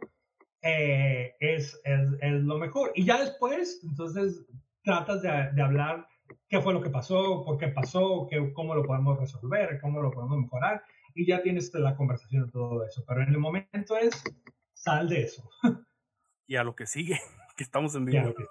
[0.62, 2.92] eh, es, es, es, lo mejor.
[2.94, 4.46] Y ya después, entonces
[4.82, 6.06] tratas de, de hablar
[6.48, 10.10] qué fue lo que pasó, por qué pasó, qué, cómo lo podemos resolver, cómo lo
[10.10, 10.82] podemos mejorar,
[11.14, 13.04] y ya tienes la conversación de todo eso.
[13.06, 14.22] Pero en el momento es,
[14.74, 15.48] sal de eso.
[16.46, 17.16] Y a lo que sigue,
[17.56, 18.34] que estamos en vivo.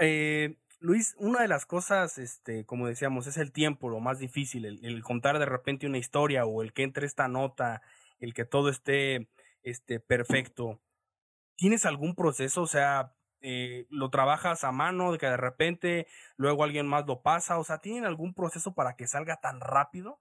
[0.00, 4.64] Eh, Luis, una de las cosas, este, como decíamos, es el tiempo, lo más difícil,
[4.64, 7.82] el, el, contar de repente una historia o el que entre esta nota,
[8.20, 9.28] el que todo esté,
[9.64, 10.80] este, perfecto.
[11.56, 12.62] ¿Tienes algún proceso?
[12.62, 17.22] O sea, eh, lo trabajas a mano, de que de repente luego alguien más lo
[17.22, 20.20] pasa, o sea, ¿tienen algún proceso para que salga tan rápido?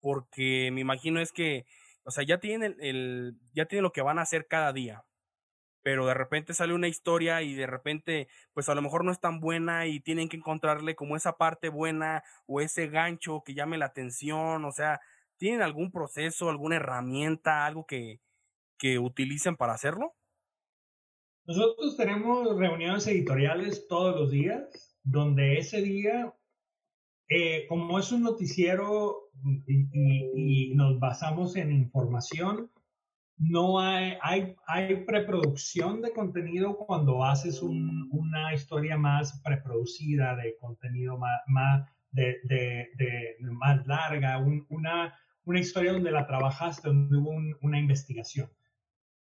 [0.00, 1.66] Porque me imagino es que
[2.04, 5.04] O sea, ya tienen el, ya tienen lo que van a hacer cada día.
[5.82, 9.20] Pero de repente sale una historia y de repente, pues a lo mejor no es
[9.20, 13.78] tan buena y tienen que encontrarle como esa parte buena o ese gancho que llame
[13.78, 14.64] la atención.
[14.64, 15.00] O sea,
[15.38, 18.20] ¿tienen algún proceso, alguna herramienta, algo que,
[18.78, 20.14] que utilicen para hacerlo?
[21.46, 26.34] Nosotros tenemos reuniones editoriales todos los días, donde ese día,
[27.28, 29.30] eh, como es un noticiero
[29.68, 32.68] y, nos basamos en información,
[33.38, 41.16] no hay, hay, hay preproducción de contenido cuando haces una historia más preproducida, de contenido
[41.16, 47.30] más, más, de, más larga, una, una historia donde la trabajaste, donde hubo
[47.60, 48.50] una investigación.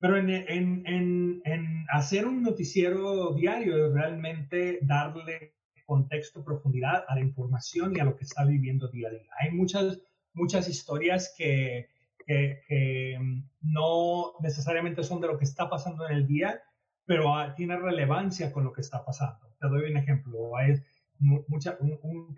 [0.01, 5.55] Pero en, en, en, hacer un noticiero diario es realmente darle
[5.87, 9.31] contexto, profundidad a la información y a lo que está viviendo día a día.
[9.41, 9.99] Hay muchas,
[10.35, 11.89] muchas historias que,
[12.27, 16.61] que, mm, no necesariamente son de lo que está pasando en el día,
[17.07, 19.49] pero ah, tiene relevancia con lo que está pasando.
[19.59, 20.57] Te doy un ejemplo.
[20.57, 20.75] Hay
[21.19, 22.37] mucha, un,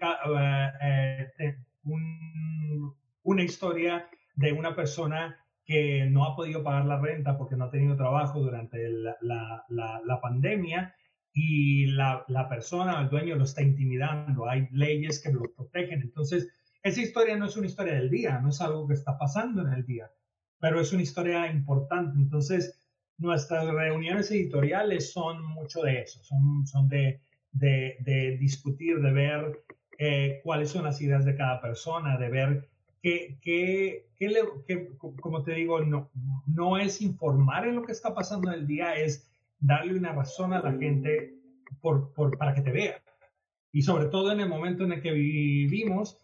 [0.80, 2.94] eh, eh, un,
[3.24, 5.36] una historia de una persona
[5.70, 10.20] que no ha podido pagar la renta porque no ha tenido trabajo durante la, la,
[10.20, 10.96] pandemia
[11.32, 14.48] y la, persona, el dueño lo está intimidando.
[14.48, 16.02] Hay leyes que lo protegen.
[16.02, 16.48] Entonces,
[16.82, 19.72] esa historia no es una historia del día, no es algo que está pasando en
[19.72, 20.10] el día,
[20.58, 22.18] pero es una historia importante.
[22.18, 22.76] Entonces,
[23.18, 27.20] nuestras reuniones editoriales son mucho de eso, son, son de,
[27.52, 29.62] de, de discutir, de ver
[29.98, 32.68] eh, cuáles son las ideas de cada persona, de ver
[33.02, 36.10] que, que, que, como te digo, no,
[36.46, 40.52] no es informar en lo que está pasando en el día, es darle una razón
[40.52, 41.34] a la gente
[41.80, 43.02] por, por, para que te vea.
[43.72, 46.18] Y sobre todo en el momento en el que vivimos,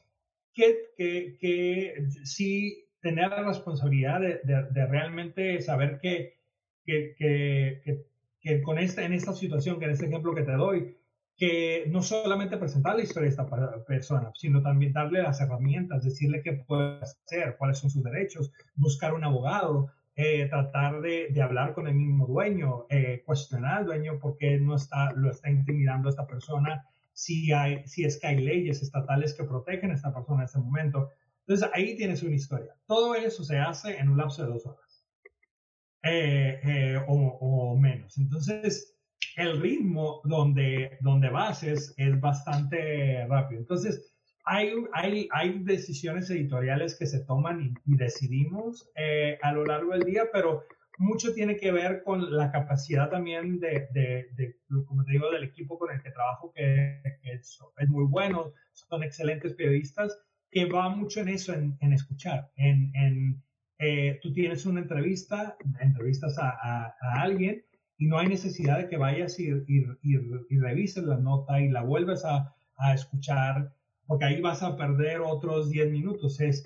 [0.52, 6.38] que, que, que sí tener la responsabilidad de, de, realmente saber que,
[6.84, 8.04] que, que,
[8.40, 10.96] que, con esta, en esta situación, que en este ejemplo que te doy,
[11.36, 16.42] que no solamente presentar la historia de esta persona, sino también darle las herramientas, decirle
[16.42, 21.74] qué puede hacer, cuáles son sus derechos, buscar un abogado, eh, tratar de, de, hablar
[21.74, 26.08] con el mismo dueño, eh, cuestionar al dueño por qué no está, lo está intimidando
[26.08, 30.14] a esta persona, si, hay, si es que hay leyes estatales que protegen a esta
[30.14, 31.10] persona en ese momento.
[31.40, 32.74] Entonces ahí tienes una historia.
[32.86, 35.04] Todo eso se hace en un lapso de dos horas
[36.02, 38.16] eh, o, o menos.
[38.16, 38.95] Entonces,
[39.36, 43.60] el ritmo donde, donde vas es, bastante rápido.
[43.60, 44.12] Entonces,
[44.44, 50.04] hay, hay, hay decisiones editoriales que se toman y, decidimos eh, a lo largo del
[50.04, 50.64] día, pero
[50.98, 54.56] mucho tiene que ver con la capacidad también de, de,
[54.86, 57.58] como te digo, del equipo con el que trabajo, que, es,
[57.88, 60.18] muy bueno, son excelentes periodistas,
[60.50, 63.42] que va mucho en eso, en, escuchar, en, en
[63.78, 66.48] eh, tú tienes una entrevista, entrevistas a,
[66.98, 67.62] a alguien
[67.98, 72.24] y no hay necesidad de que vayas y, y, revises la nota y la vuelves
[72.24, 73.74] a, a, escuchar,
[74.06, 76.40] porque ahí vas a perder otros 10 minutos.
[76.40, 76.62] Es,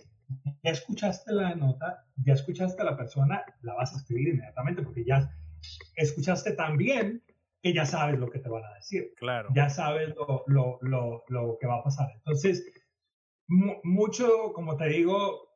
[0.62, 5.04] ya escuchaste la nota, ya escuchaste a la persona, la vas a escribir inmediatamente, porque
[5.04, 5.32] ya
[5.96, 7.22] escuchaste tan bien
[7.62, 9.12] que ya sabes lo que te van a decir.
[9.16, 9.50] Claro.
[9.54, 12.08] Ya sabes lo, lo, lo, lo que va a pasar.
[12.16, 12.64] Entonces,
[13.46, 15.50] mucho, como te digo,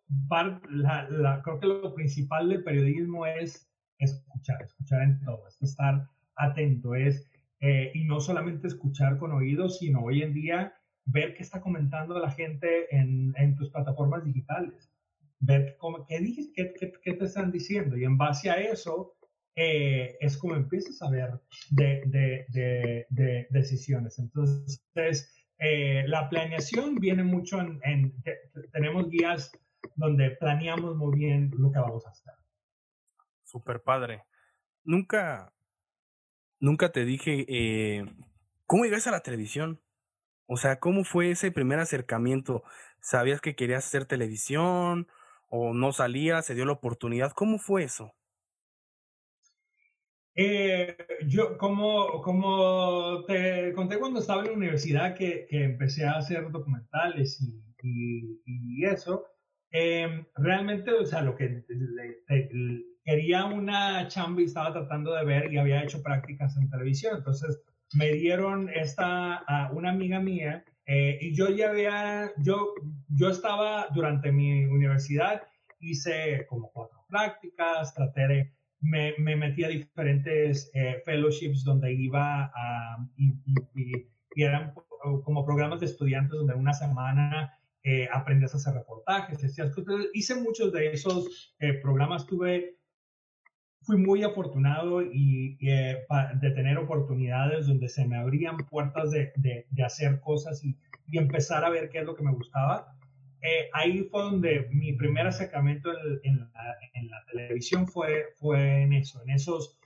[0.70, 6.08] la, la, creo que lo principal del periodismo es escuchar, escuchar en todo, es estar
[6.36, 7.28] atento, es,
[7.60, 10.74] eh, y no solamente escuchar con oídos, sino hoy en día
[11.06, 14.90] ver qué está comentando la gente en, en tus plataformas digitales,
[15.40, 16.18] ver cómo, qué,
[16.54, 19.14] qué, qué, te están diciendo, y en base a eso
[19.56, 21.30] eh, es como empiezas a ver
[21.70, 24.18] de, de, de, de decisiones.
[24.18, 28.14] Entonces, eh, la planeación viene mucho en,
[28.72, 29.52] tenemos guías
[29.96, 32.34] donde planeamos muy bien lo que vamos a hacer
[33.54, 34.24] super padre.
[34.82, 35.52] Nunca,
[36.58, 38.04] nunca te dije, eh,
[38.66, 39.80] ¿cómo llegaste a la televisión?
[40.46, 42.64] O sea, ¿cómo fue ese primer acercamiento?
[43.00, 45.06] ¿Sabías que querías hacer televisión
[45.48, 47.30] o no salías, se dio la oportunidad?
[47.32, 48.12] ¿Cómo fue eso?
[50.34, 50.96] Eh,
[51.28, 56.50] yo, como, como te conté cuando estaba en la universidad que, que empecé a hacer
[56.50, 59.26] documentales y, eso,
[59.70, 61.64] eh, realmente, o sea, lo que
[63.04, 67.18] quería una chamba y estaba tratando de ver y había hecho prácticas en televisión.
[67.18, 72.74] Entonces me dieron esta a una amiga mía eh, y yo ya había, yo,
[73.08, 75.42] yo estaba durante mi universidad,
[75.80, 82.52] hice como cuatro prácticas, traté de, me, me metí a diferentes eh, fellowships donde iba
[82.54, 83.32] a, y,
[83.74, 84.74] y, eran
[85.24, 89.38] como programas de estudiantes donde una semana eh, aprendías a hacer reportajes,
[90.14, 92.78] hice muchos de esos eh, programas, tuve,
[93.84, 96.04] fui muy afortunado y, eh,
[96.40, 100.76] de tener oportunidades donde se me abrían puertas de, de, hacer cosas y,
[101.06, 102.96] y, empezar a ver qué es lo que me gustaba.
[103.72, 105.90] ahí fue donde mi primer acercamiento
[106.22, 109.76] en, la, en la, televisión fue, fue en eso, en esos,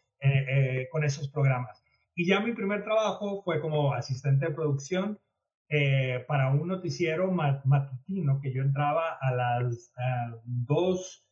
[0.91, 1.83] con esos programas.
[2.15, 5.19] Y ya mi primer trabajo fue como asistente de producción
[5.71, 9.93] eh, para un noticiero matutino que yo entraba a las
[10.45, 11.28] 2,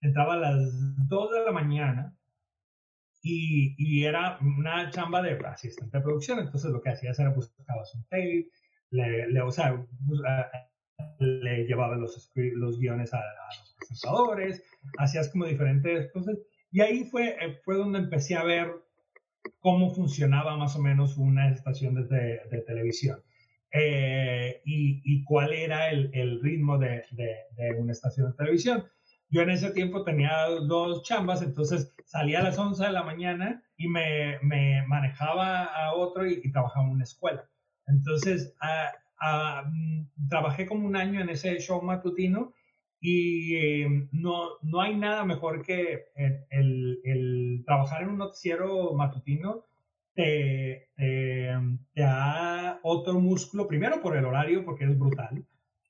[0.00, 2.16] entraba a las 2 de la mañana
[3.22, 6.38] y, y, era una chamba de asistente de producción.
[6.38, 8.48] Entonces lo que hacías era buscar un tape,
[8.90, 9.84] le, le, o sea,
[11.18, 14.62] le llevaba los, los guiones a, a, los presentadores,
[14.98, 16.38] hacías como diferentes cosas.
[16.70, 18.72] Y ahí fue, eh, fue donde empecé a ver
[19.60, 23.22] cómo funcionaba más o menos una estación de, de televisión.
[23.72, 28.84] Eh, y, y, cuál era el, el ritmo de, de, una estación de televisión.
[29.28, 33.62] Yo en ese tiempo tenía dos chambas, entonces salía a las 11 de la mañana
[33.76, 37.48] y me, me manejaba a otro y, trabajaba en una escuela.
[37.86, 38.54] Entonces,
[39.66, 42.54] mm, trabajé como un año en ese show matutino
[43.00, 46.06] y eh, no, no hay nada mejor que
[46.50, 49.64] el, el, trabajar en un noticiero matutino
[50.14, 50.88] te,
[51.94, 55.44] da otro músculo, primero por el horario, porque es brutal,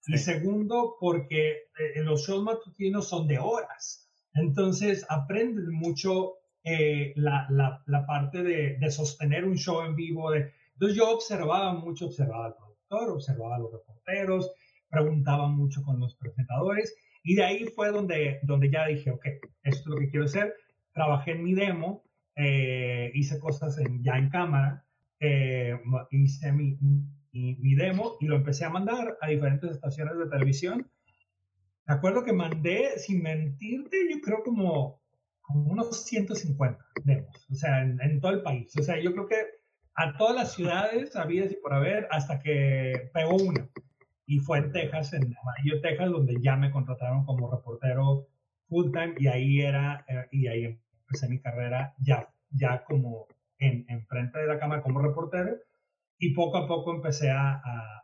[0.07, 4.09] y segundo porque eh, los shows matutinos son de horas.
[4.35, 10.31] Entonces aprendes mucho eh, la, la, la, parte de, de, sostener un show en vivo.
[10.31, 14.53] De, entonces yo observaba mucho, observaba al productor, observaba a los reporteros,
[14.89, 19.27] preguntaba mucho con los presentadores y de ahí fue donde, donde ya dije, ok,
[19.65, 20.55] esto es lo que quiero hacer.
[20.93, 22.05] Trabajé en mi demo,
[22.37, 24.85] eh, hice cosas en, ya en cámara,
[25.19, 25.77] eh,
[26.11, 26.79] hice mi,
[27.37, 30.91] mi, demo y lo empecé a mandar a diferentes estaciones de televisión.
[31.87, 35.01] Me acuerdo que mandé, sin mentirte, yo creo como,
[35.41, 38.73] como unos 150 demos, o sea, en, todo el país.
[38.79, 39.37] O sea, yo creo que
[39.95, 43.69] a todas las ciudades había y por haber hasta que pegó una.
[44.27, 48.27] Y fue en Texas, en Amarillo, Texas, donde ya me contrataron como reportero
[48.69, 50.65] full time y ahí era, eh, y ahí
[51.03, 53.29] empecé mi carrera ya, ya como
[53.59, 55.57] en, en frente de la cámara como reportero
[56.19, 58.03] y poco a poco empecé a, a,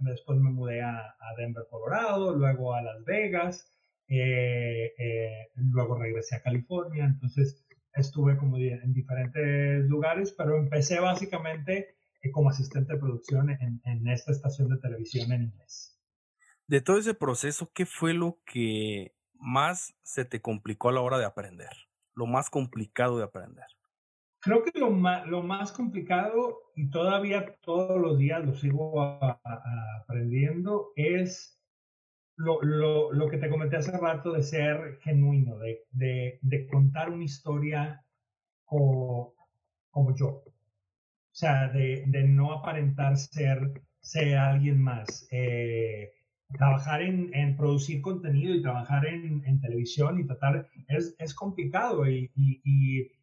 [0.00, 3.72] después me mudé a, a, Denver, Colorado, luego a Las Vegas,
[4.08, 7.64] eh, eh, luego regresé a California, entonces
[7.94, 14.08] estuve como en diferentes lugares, pero empecé básicamente eh, como asistente de producción en, en
[14.08, 15.98] esta estación de televisión en inglés.
[16.66, 21.18] De todo ese proceso, ¿qué fue lo que más se te complicó a la hora
[21.18, 21.70] de aprender?
[22.14, 23.66] lo más complicado de aprender?
[24.42, 30.88] Creo que lo más, lo más complicado, y todavía todos los días lo sigo aprendiendo,
[30.96, 31.60] es
[32.36, 37.10] lo, lo, lo, que te comenté hace rato de ser genuino, de, de, de contar
[37.10, 38.04] una historia
[38.64, 39.32] como,
[39.90, 40.28] como, yo.
[40.28, 45.28] O sea, de, de no aparentar ser, ser alguien más.
[45.30, 46.10] Eh,
[46.52, 52.08] trabajar en, en, producir contenido y trabajar en, en televisión y tratar es, es complicado
[52.08, 52.30] y,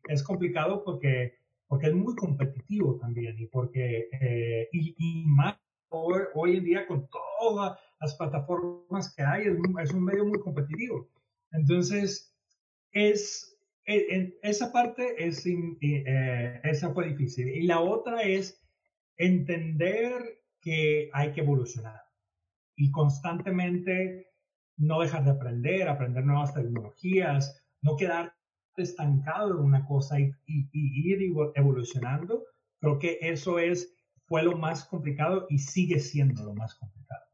[0.09, 1.35] es complicado porque,
[1.67, 5.57] porque es muy competitivo también y porque eh, y, y, más
[5.89, 7.07] hoy, hoy, en día con
[7.39, 11.07] todas las plataformas que hay es, es un medio muy competitivo.
[11.51, 12.33] Entonces
[12.91, 13.49] es
[13.85, 17.49] en, esa parte es eh, esa fue difícil.
[17.49, 18.61] Y la otra es
[19.17, 22.01] entender que hay que evolucionar
[22.75, 24.27] y constantemente
[24.77, 28.33] no dejar de aprender, aprender nuevas tecnologías, no quedar
[28.77, 32.45] estancado en una cosa y, ir evolucionando.
[32.79, 33.93] Creo que eso es,
[34.25, 37.25] fue lo más complicado y sigue siendo lo más complicado.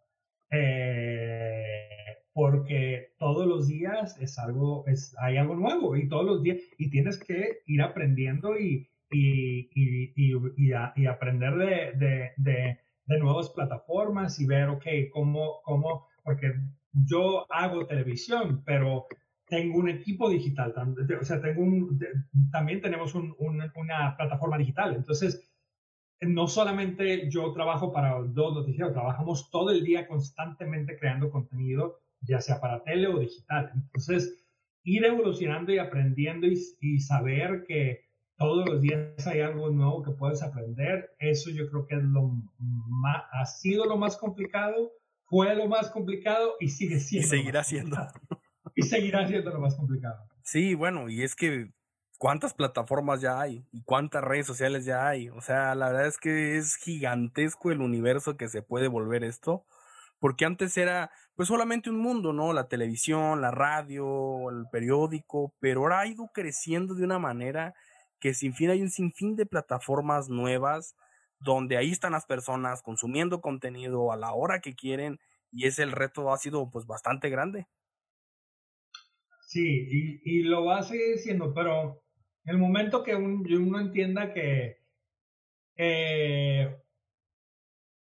[0.52, 1.90] Eh,
[2.34, 6.90] porque todos los días es algo, es, hay algo nuevo y todos los días, y
[6.90, 14.70] tienes que ir aprendiendo y, y, y aprender de, de de nuevas plataformas y ver,
[14.70, 16.54] ok, cómo, cómo, porque
[16.92, 19.06] yo hago televisión, pero
[19.48, 20.74] tengo un equipo digital,
[21.20, 22.00] o sea, tengo un,
[22.52, 24.96] también tenemos un, una plataforma digital.
[24.96, 25.48] Entonces,
[26.22, 32.42] no solamente yo trabajo para dos noticieros, trabajamos todo el día constantemente creando contenido, ya
[32.42, 33.72] sea para tele o digital.
[33.76, 34.46] Entonces,
[34.84, 38.06] ir evolucionando y aprendiendo y, y saber que
[38.38, 41.12] todos los días hay algo nuevo que puedes aprender.
[41.20, 44.92] Eso yo creo que es lo más, ha sido lo más complicado,
[45.26, 47.28] fue lo más complicado y sigue siendo.
[47.28, 47.98] Y seguirá siendo.
[48.76, 50.28] Y seguirá siendo lo más complicado.
[50.44, 51.72] Sí, bueno, y es que
[52.18, 55.30] cuántas plataformas ya hay y cuántas redes sociales ya hay.
[55.30, 59.66] O sea, la verdad es que es gigantesco el universo que se puede volver esto.
[60.20, 62.54] Porque antes era pues solamente un mundo, ¿no?
[62.54, 67.74] La televisión, la radio, el periódico, pero ahora ha ido creciendo de una manera
[68.20, 70.96] que sin fin hay un sinfín de plataformas nuevas
[71.40, 75.20] donde ahí están las personas consumiendo contenido a la hora que quieren
[75.52, 77.68] y ese el reto ha sido pues bastante grande.
[79.56, 82.04] Sí, y, y lo va a seguir siendo, pero
[82.44, 84.80] el momento que uno entienda que
[85.78, 86.76] eh,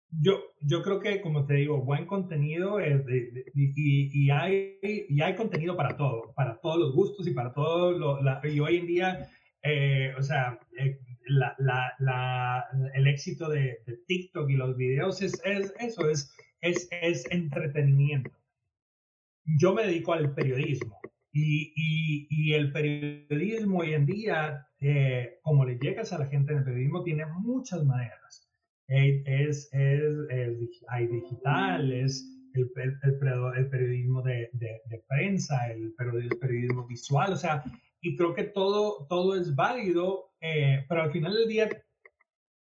[0.09, 3.01] yo, yo creo que, como te digo, buen contenido es
[3.53, 4.77] y, y, hay,
[5.07, 8.75] y hay contenido para todo, para todos los gustos y para todo lo, y hoy
[8.79, 9.29] en día,
[9.63, 15.41] eh, o sea, eh, la, la, el éxito de, de, TikTok y los videos es,
[15.45, 16.29] es eso, es,
[16.59, 18.31] es, es entretenimiento.
[19.45, 20.96] Yo me dedico al periodismo
[21.37, 26.51] y, y, y, el periodismo hoy en día, eh, como le llegas a la gente
[26.51, 28.49] en el periodismo, tiene muchas maneras.
[28.87, 30.27] Es, es,
[30.87, 32.25] hay digital, es
[32.55, 32.71] el,
[33.03, 37.63] el, periodismo de, de, prensa, el, periodismo visual, o sea,
[38.01, 41.69] y creo que todo, todo es válido, eh, pero al final del día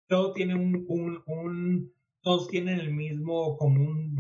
[0.09, 1.93] todo tiene un, un, un
[2.23, 4.17] todos tienen el mismo común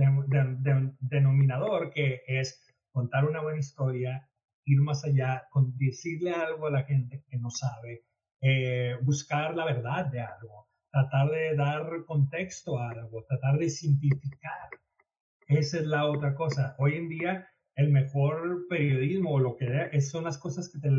[1.00, 4.28] denominador, que es contar una buena historia,
[4.66, 8.04] ir más allá, con decirle algo a la gente que no sabe,
[8.40, 14.68] eh, buscar la verdad de algo, tratar de dar contexto a algo, tratar de simplificar.
[15.46, 16.74] Esa es la otra cosa.
[16.78, 20.90] Hoy en día el mejor periodismo o lo que es, son las cosas que te...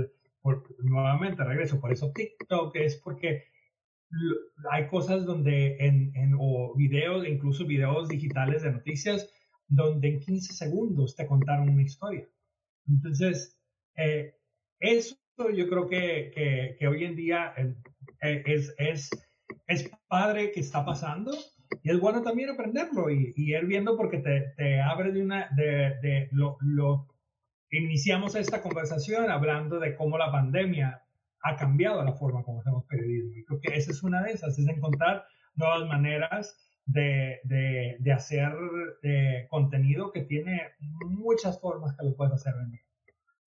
[0.83, 3.43] nuevamente regreso, por eso TikTok es porque
[4.71, 9.29] hay cosas donde en, en o videos, incluso videos digitales de noticias,
[9.67, 12.25] donde en 15 segundos te contaron una historia.
[12.87, 13.56] Entonces,
[13.97, 14.35] eh,
[14.79, 15.15] eso
[15.53, 19.09] yo creo que, que, hoy en día eh, es, es,
[19.67, 21.31] es padre que está pasando
[21.83, 25.49] y es bueno también aprenderlo y, y ir viendo porque te, te abre de una,
[25.55, 27.07] de, de lo, lo,
[27.69, 31.03] iniciamos esta conversación hablando de cómo la pandemia
[31.41, 33.35] ha cambiado la forma como hacemos periodismo.
[33.35, 35.25] Y creo que esa es una de esas, es encontrar
[35.55, 38.53] nuevas maneras de, de, de hacer
[39.03, 42.71] eh, contenido que tiene muchas formas que lo puedes hacer en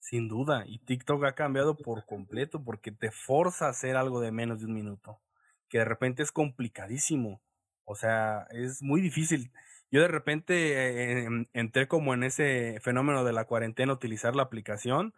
[0.00, 4.32] sin duda, y TikTok ha cambiado por completo porque te forza a hacer algo de
[4.32, 5.20] menos de un minuto,
[5.68, 7.40] que de repente es complicadísimo,
[7.84, 9.52] o sea, es muy difícil.
[9.90, 15.14] Yo de repente eh, entré como en ese fenómeno de la cuarentena, utilizar la aplicación,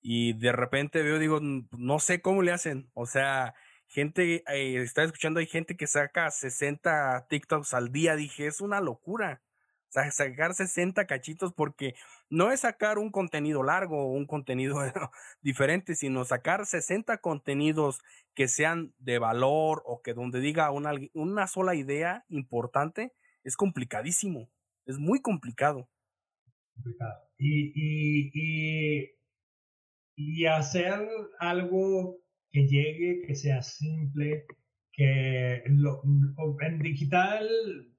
[0.00, 3.54] y de repente veo, digo, no sé cómo le hacen, o sea,
[3.88, 8.80] gente, eh, está escuchando, hay gente que saca 60 TikToks al día, dije, es una
[8.80, 9.42] locura
[9.90, 11.94] sacar 60 cachitos porque
[12.28, 14.76] no es sacar un contenido largo o un contenido
[15.42, 18.00] diferente, sino sacar 60 contenidos
[18.34, 23.12] que sean de valor o que donde diga una, una sola idea importante,
[23.42, 24.50] es complicadísimo,
[24.86, 25.88] es muy complicado.
[27.38, 29.10] Y, y, y,
[30.16, 32.18] y hacer algo
[32.52, 34.46] que llegue, que sea simple,
[35.00, 36.02] que lo,
[36.60, 37.48] en digital,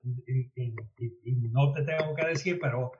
[0.03, 2.91] y, no te tengo que decir, pero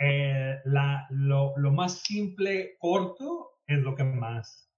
[0.00, 4.68] eh, la, lo, lo, más simple, corto, es lo que más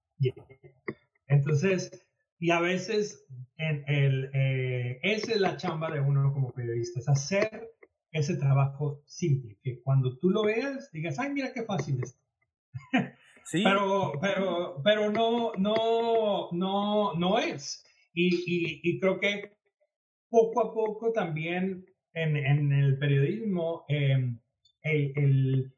[1.27, 2.07] Entonces,
[2.37, 3.25] y a veces
[3.57, 7.71] en el, eh, esa es la chamba de uno como periodista, es hacer
[8.11, 12.15] ese trabajo simple, que cuando tú lo veas, digas, ay, mira qué fácil es.
[13.43, 13.63] Sí.
[13.63, 17.86] pero, pero, pero no, no, no, no es.
[18.19, 19.51] Y, y, creo que
[20.27, 24.39] poco a poco también en, en el periodismo em,
[24.81, 25.71] el,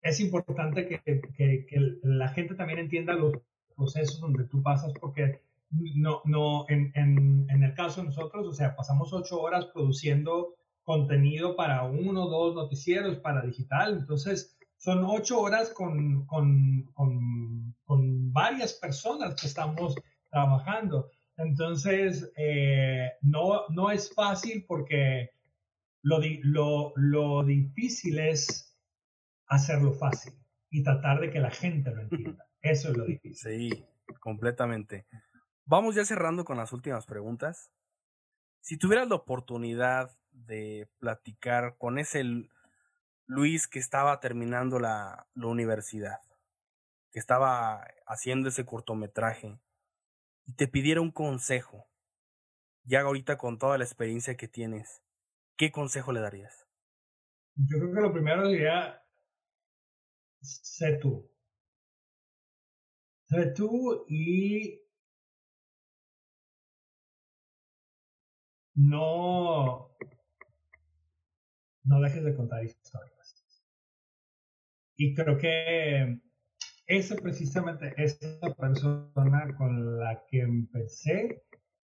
[0.00, 3.34] es importante que, que, que, la gente también entienda los
[3.76, 8.54] procesos donde tú pasas porque no, no en, en, en, el caso de nosotros, o
[8.54, 10.54] sea, pasamos ocho horas produciendo
[10.84, 17.74] contenido para uno o dos noticieros, para digital, entonces son ocho horas con, con, con,
[17.84, 19.94] con varias personas que estamos
[20.30, 21.10] trabajando.
[21.36, 25.30] Entonces, eh, no, no es fácil porque
[26.02, 28.76] lo, lo, lo difícil es
[29.46, 30.34] hacerlo fácil
[30.70, 32.46] y tratar de que la gente lo entienda.
[32.62, 33.70] Eso es lo difícil.
[33.70, 33.84] Sí,
[34.20, 35.06] completamente.
[35.64, 37.70] Vamos ya cerrando con las últimas preguntas.
[38.60, 42.24] Si tuvieras la oportunidad de platicar con ese
[43.26, 46.20] Luis que estaba terminando la, la universidad,
[47.10, 49.58] que estaba haciendo ese cortometraje,
[50.46, 51.88] y te pidiera un consejo,
[52.84, 55.02] ya ahorita con toda la experiencia que tienes,
[55.56, 56.66] ¿qué consejo le darías?
[57.56, 59.02] Yo creo que lo primero sería,
[60.40, 61.30] sé tú.
[63.26, 64.82] Sé tú y
[68.74, 69.96] no,
[71.84, 73.14] no dejes de contar historias.
[74.96, 76.20] Y creo que
[76.86, 81.44] esa precisamente es la persona con la que empecé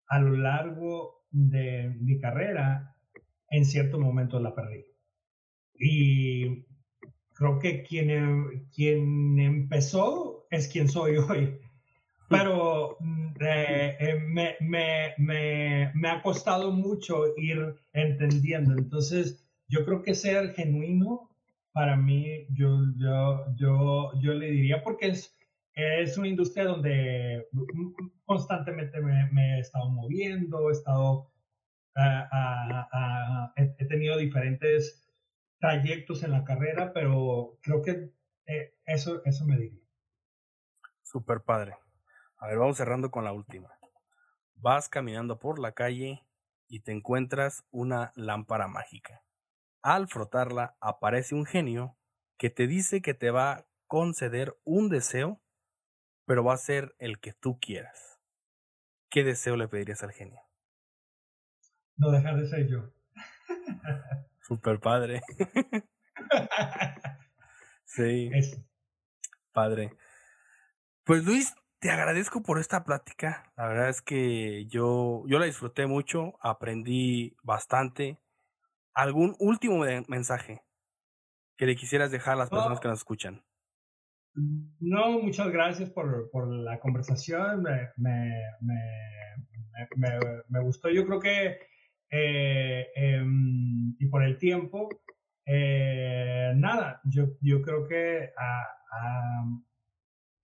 [0.08, 2.96] a lo largo de mi carrera,
[3.50, 4.86] en cierto momento la perdí.
[5.74, 6.66] Y
[7.34, 11.60] creo que quien, quien empezó es quien soy hoy.
[12.30, 18.74] Pero mm, eh, eh, me, me, me, me, ha costado mucho ir entendiendo.
[18.74, 21.30] Entonces, yo creo que ser genuino,
[21.76, 25.38] para mí, yo, yo, yo, yo le diría, porque es,
[25.74, 27.50] es una industria donde
[28.24, 31.34] constantemente me, he estado moviendo, he estado,
[33.58, 35.06] he tenido diferentes
[35.60, 38.10] trayectos en la carrera, pero creo que
[38.46, 39.84] eh, eso, eso me diría.
[41.02, 41.76] Super padre.
[42.38, 43.70] A ver, vamos cerrando con la última.
[44.56, 46.26] Vas caminando por la calle
[46.70, 49.25] y te encuentras una lámpara mágica.
[49.86, 51.96] Al frotarla aparece un genio
[52.40, 55.44] que te dice que te va a conceder un deseo,
[56.26, 58.20] pero va a ser el que tú quieras.
[59.12, 60.42] ¿Qué deseo le pedirías al genio?
[61.98, 62.92] No dejar de ser yo.
[64.42, 65.22] Super padre.
[67.86, 68.32] sí.
[69.52, 69.96] Padre.
[71.04, 73.54] Pues Luis, te agradezco por esta plática.
[73.56, 78.20] La verdad es que yo, yo la disfruté mucho, aprendí bastante.
[78.96, 80.62] ¿Algún último mensaje
[81.58, 83.44] que le quisieras dejar a las personas que nos escuchan?
[84.80, 87.64] No, muchas gracias por, por la conversación.
[87.64, 90.20] Me, me, me,
[90.50, 90.90] me, gustó.
[90.90, 91.60] Yo creo que
[92.10, 94.90] eh, em, y por el tiempo,
[95.46, 99.46] eh, nada, yo, yo creo que ah, ah,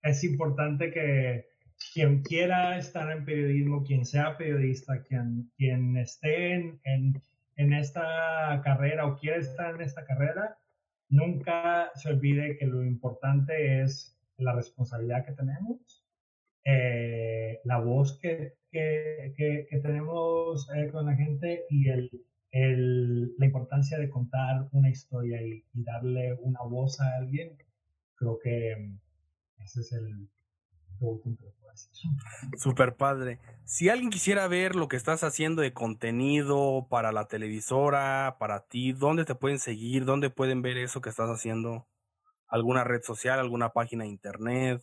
[0.02, 1.46] es importante que
[1.92, 7.22] quien quiera estar en periodismo, quien sea periodista, quien, quien esté en, en,
[7.62, 10.58] en esta carrera o quiera estar en esta carrera,
[11.08, 16.04] nunca se olvide que lo importante es la responsabilidad que tenemos,
[16.64, 22.10] eh, la voz que, que, que, tenemos eh, con la gente y el,
[22.50, 27.56] el, la importancia de contar una historia y, y, darle una voz a alguien,
[28.14, 28.92] creo que
[29.58, 30.28] ese es el,
[32.56, 33.38] Super padre.
[33.64, 38.92] Si alguien quisiera ver lo que estás haciendo de contenido para la televisora, para ti,
[38.92, 40.04] ¿dónde te pueden seguir?
[40.04, 41.86] ¿Dónde pueden ver eso que estás haciendo?
[42.48, 44.82] ¿Alguna red social, alguna página de internet?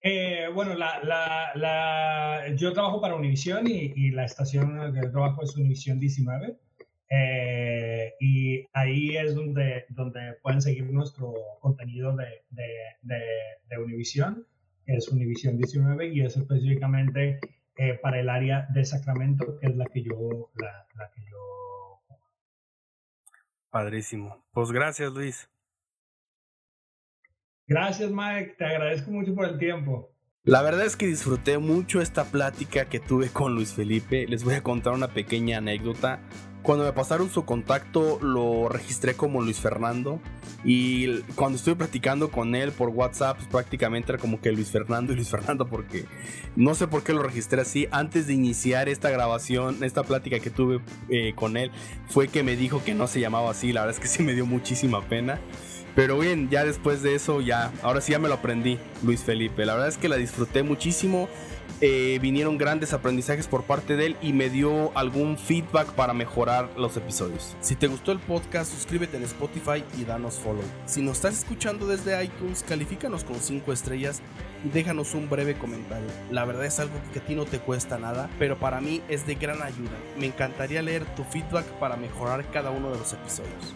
[0.00, 5.42] Eh, bueno, la, la, la, yo trabajo para Univision y, y, la estación de trabajo
[5.42, 6.56] es Univision 19.
[7.10, 12.68] Eh, y ahí es donde, donde pueden seguir nuestro contenido de, de,
[13.02, 13.22] de,
[13.68, 14.46] de Univision
[14.88, 17.38] es Univision 19 y es específicamente
[17.76, 22.00] eh, para el área de Sacramento, que es la que yo, la, la que yo.
[23.70, 24.44] Padrísimo.
[24.52, 25.48] Pues gracias, Luis.
[27.66, 28.56] Gracias, Mike.
[28.56, 30.10] Te agradezco mucho por el tiempo.
[30.42, 34.26] La verdad es que disfruté mucho esta plática que tuve con Luis Felipe.
[34.26, 36.20] Les voy a contar una pequeña anécdota.
[36.62, 40.20] Cuando me pasaron su contacto lo registré como Luis Fernando
[40.64, 45.12] y cuando estuve platicando con él por WhatsApp pues, prácticamente era como que Luis Fernando
[45.12, 46.06] y Luis Fernando porque
[46.56, 47.88] no sé por qué lo registré así.
[47.90, 51.70] Antes de iniciar esta grabación, esta plática que tuve eh, con él
[52.08, 53.72] fue que me dijo que no se llamaba así.
[53.72, 55.38] La verdad es que sí me dio muchísima pena.
[55.94, 59.66] Pero bien, ya después de eso, ya, ahora sí ya me lo aprendí, Luis Felipe.
[59.66, 61.28] La verdad es que la disfruté muchísimo.
[61.80, 66.68] Eh, vinieron grandes aprendizajes por parte de él y me dio algún feedback para mejorar
[66.76, 67.56] los episodios.
[67.60, 70.64] Si te gustó el podcast, suscríbete en Spotify y danos follow.
[70.86, 74.22] Si nos estás escuchando desde iTunes, califícanos con 5 estrellas
[74.64, 76.08] y déjanos un breve comentario.
[76.32, 79.26] La verdad es algo que a ti no te cuesta nada, pero para mí es
[79.26, 79.96] de gran ayuda.
[80.18, 83.74] Me encantaría leer tu feedback para mejorar cada uno de los episodios.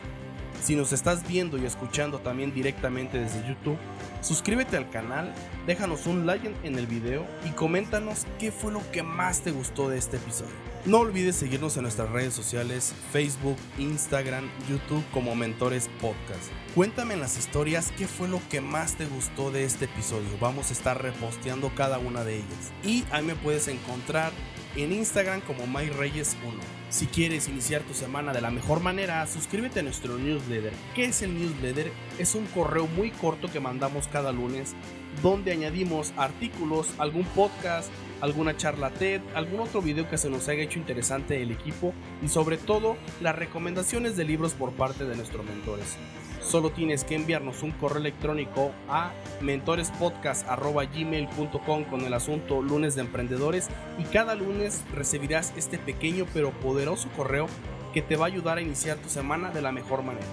[0.63, 3.77] Si nos estás viendo y escuchando también directamente desde YouTube,
[4.21, 5.35] suscríbete al canal,
[5.67, 9.89] déjanos un like en el video y coméntanos qué fue lo que más te gustó
[9.89, 10.53] de este episodio.
[10.85, 16.53] No olvides seguirnos en nuestras redes sociales, Facebook, Instagram, YouTube como Mentores Podcast.
[16.77, 20.29] Cuéntame en las historias qué fue lo que más te gustó de este episodio.
[20.41, 22.73] Vamos a estar reposteando cada una de ellas.
[22.85, 24.31] Y ahí me puedes encontrar
[24.77, 26.82] en Instagram como MyReyes1.
[26.93, 30.75] Si quieres iniciar tu semana de la mejor manera, suscríbete a nuestro newsletter.
[30.95, 31.91] ¿Qué es el newsletter?
[32.19, 34.75] Es un correo muy corto que mandamos cada lunes
[35.23, 37.91] donde añadimos artículos, algún podcast,
[38.21, 42.29] alguna charla TED, algún otro video que se nos haya hecho interesante el equipo y
[42.29, 45.97] sobre todo las recomendaciones de libros por parte de nuestros mentores.
[46.43, 53.69] Solo tienes que enviarnos un correo electrónico a mentorespodcast.gmail.com con el asunto lunes de emprendedores
[53.99, 57.47] y cada lunes recibirás este pequeño pero poderoso correo
[57.95, 60.27] que te va a ayudar a iniciar tu semana de la mejor manera.